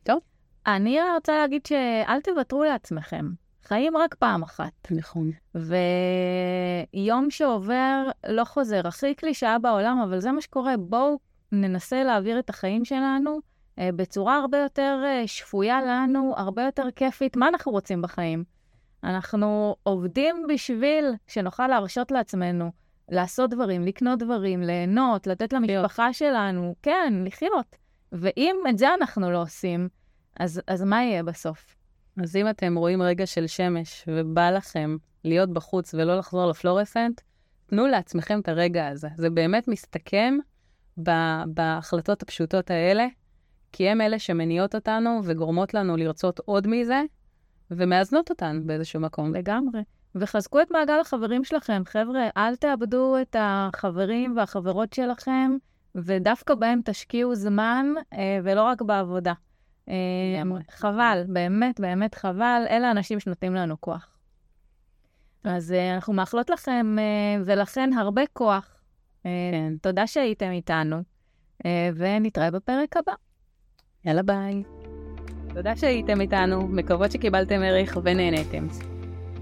טוב. 0.03 0.19
אני 0.67 0.99
רוצה 1.15 1.39
להגיד 1.39 1.67
שאל 1.67 2.21
תוותרו 2.21 2.65
לעצמכם. 2.65 3.27
חיים 3.65 3.97
רק 3.97 4.15
פעם 4.15 4.43
אחת. 4.43 4.91
נכון. 4.91 5.31
ויום 5.55 7.31
שעובר 7.31 8.11
לא 8.29 8.45
חוזר. 8.45 8.89
הכי 8.89 9.15
קלישאה 9.15 9.59
בעולם, 9.59 10.01
אבל 10.01 10.21
זה 10.21 10.33
מה 10.33 10.41
שקורה. 10.41 10.77
בואו 10.77 11.19
ננסה 11.53 12.03
להעביר 12.03 12.39
את 12.39 12.51
החיים 12.51 12.85
שלנו 12.85 13.39
אה, 13.79 13.91
בצורה 13.97 14.37
הרבה 14.39 14.59
יותר 14.59 15.03
אה, 15.05 15.23
שפויה 15.27 15.83
לנו, 15.83 16.35
הרבה 16.37 16.65
יותר 16.65 16.85
כיפית. 16.97 17.37
מה 17.37 17.49
אנחנו 17.49 17.73
רוצים 17.73 18.03
בחיים? 18.03 18.45
אנחנו 19.05 19.77
עובדים 19.83 20.47
בשביל 20.49 21.05
שנוכל 21.27 21.67
להרשות 21.67 22.11
לעצמנו 22.11 22.71
לעשות 23.09 23.51
דברים, 23.51 23.85
לקנות 23.85 24.19
דברים, 24.19 24.63
ליהנות, 24.63 25.27
לתת 25.27 25.53
למשפחה 25.53 26.13
שלנו, 26.13 26.75
כן, 26.83 27.15
לחיות. 27.27 27.77
ואם 28.13 28.57
את 28.69 28.79
זה 28.79 28.95
אנחנו 28.95 29.31
לא 29.31 29.43
עושים, 29.43 29.89
אז, 30.41 30.61
אז 30.67 30.83
מה 30.83 31.05
יהיה 31.05 31.23
בסוף? 31.23 31.77
אז 32.17 32.37
אם 32.37 32.51
אתם 32.51 32.77
רואים 32.77 33.03
רגע 33.03 33.27
של 33.27 33.47
שמש 33.47 34.05
ובא 34.09 34.51
לכם 34.51 34.97
להיות 35.25 35.53
בחוץ 35.53 35.95
ולא 35.95 36.19
לחזור 36.19 36.47
לפלורסנט, 36.47 37.21
תנו 37.67 37.87
לעצמכם 37.87 38.41
את 38.41 38.49
הרגע 38.49 38.89
הזה. 38.89 39.09
זה 39.17 39.31
באמת 39.31 39.69
מסתכם 39.69 40.35
בהחלטות 41.47 42.23
הפשוטות 42.23 42.71
האלה, 42.71 43.07
כי 43.73 43.89
הם 43.89 44.01
אלה 44.01 44.19
שמניעות 44.19 44.75
אותנו 44.75 45.21
וגורמות 45.25 45.75
לנו 45.75 45.97
לרצות 45.97 46.41
עוד 46.45 46.67
מזה, 46.67 47.03
ומאזנות 47.71 48.31
אותן 48.31 48.63
באיזשהו 48.67 49.01
מקום. 49.01 49.35
לגמרי. 49.35 49.81
וחזקו 50.15 50.61
את 50.61 50.71
מעגל 50.71 51.01
החברים 51.01 51.45
שלכם. 51.45 51.83
חבר'ה, 51.87 52.29
אל 52.37 52.57
תאבדו 52.57 53.17
את 53.23 53.37
החברים 53.39 54.37
והחברות 54.37 54.93
שלכם, 54.93 55.57
ודווקא 55.95 56.55
בהם 56.55 56.81
תשקיעו 56.85 57.35
זמן, 57.35 57.87
אה, 58.13 58.39
ולא 58.45 58.63
רק 58.63 58.83
בעבודה. 58.83 59.33
אה, 59.91 60.43
חבל, 60.71 61.23
באמת, 61.29 61.81
באמת 61.81 62.15
חבל. 62.15 62.63
אלה 62.71 62.89
האנשים 62.89 63.21
שנותנים 63.21 63.55
לנו 63.55 63.81
כוח. 63.81 64.07
אז 65.45 65.73
אה, 65.73 65.95
אנחנו 65.95 66.13
מאחלות 66.13 66.51
לכם 66.51 66.97
אה, 66.99 67.43
ולכן 67.47 67.91
הרבה 67.93 68.23
כוח. 68.33 68.77
כן. 69.25 69.73
תודה 69.83 70.07
שהייתם 70.07 70.51
איתנו, 70.51 70.97
אה, 71.67 71.91
ונתראה 71.97 72.51
בפרק 72.51 72.97
הבא. 72.97 73.13
יאללה 74.05 74.23
ביי. 74.23 74.63
תודה 75.55 75.77
שהייתם 75.77 76.21
איתנו, 76.21 76.69
מקוות 76.69 77.13
שקיבלתם 77.13 77.61
ערך 77.63 77.97
ונהניתם. 78.05 78.67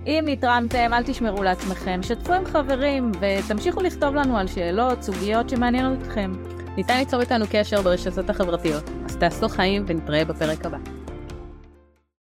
אם 0.06 0.24
נתרמתם, 0.26 0.90
אל 0.92 1.02
תשמרו 1.02 1.42
לעצמכם, 1.42 2.00
שתפו 2.02 2.32
עם 2.32 2.44
חברים, 2.44 3.12
ותמשיכו 3.20 3.80
לכתוב 3.80 4.14
לנו 4.14 4.38
על 4.38 4.46
שאלות, 4.46 5.02
סוגיות 5.02 5.48
שמעניינות 5.48 5.98
אתכם. 6.02 6.57
ניתן 6.78 6.98
ליצור 6.98 7.20
איתנו 7.20 7.44
קשר 7.50 7.82
ברשתות 7.82 8.30
החברתיות, 8.30 8.90
אז 9.04 9.16
תעשו 9.16 9.48
חיים 9.48 9.84
ונתראה 9.88 10.24
בפרק 10.24 10.66
הבא. 10.66 10.97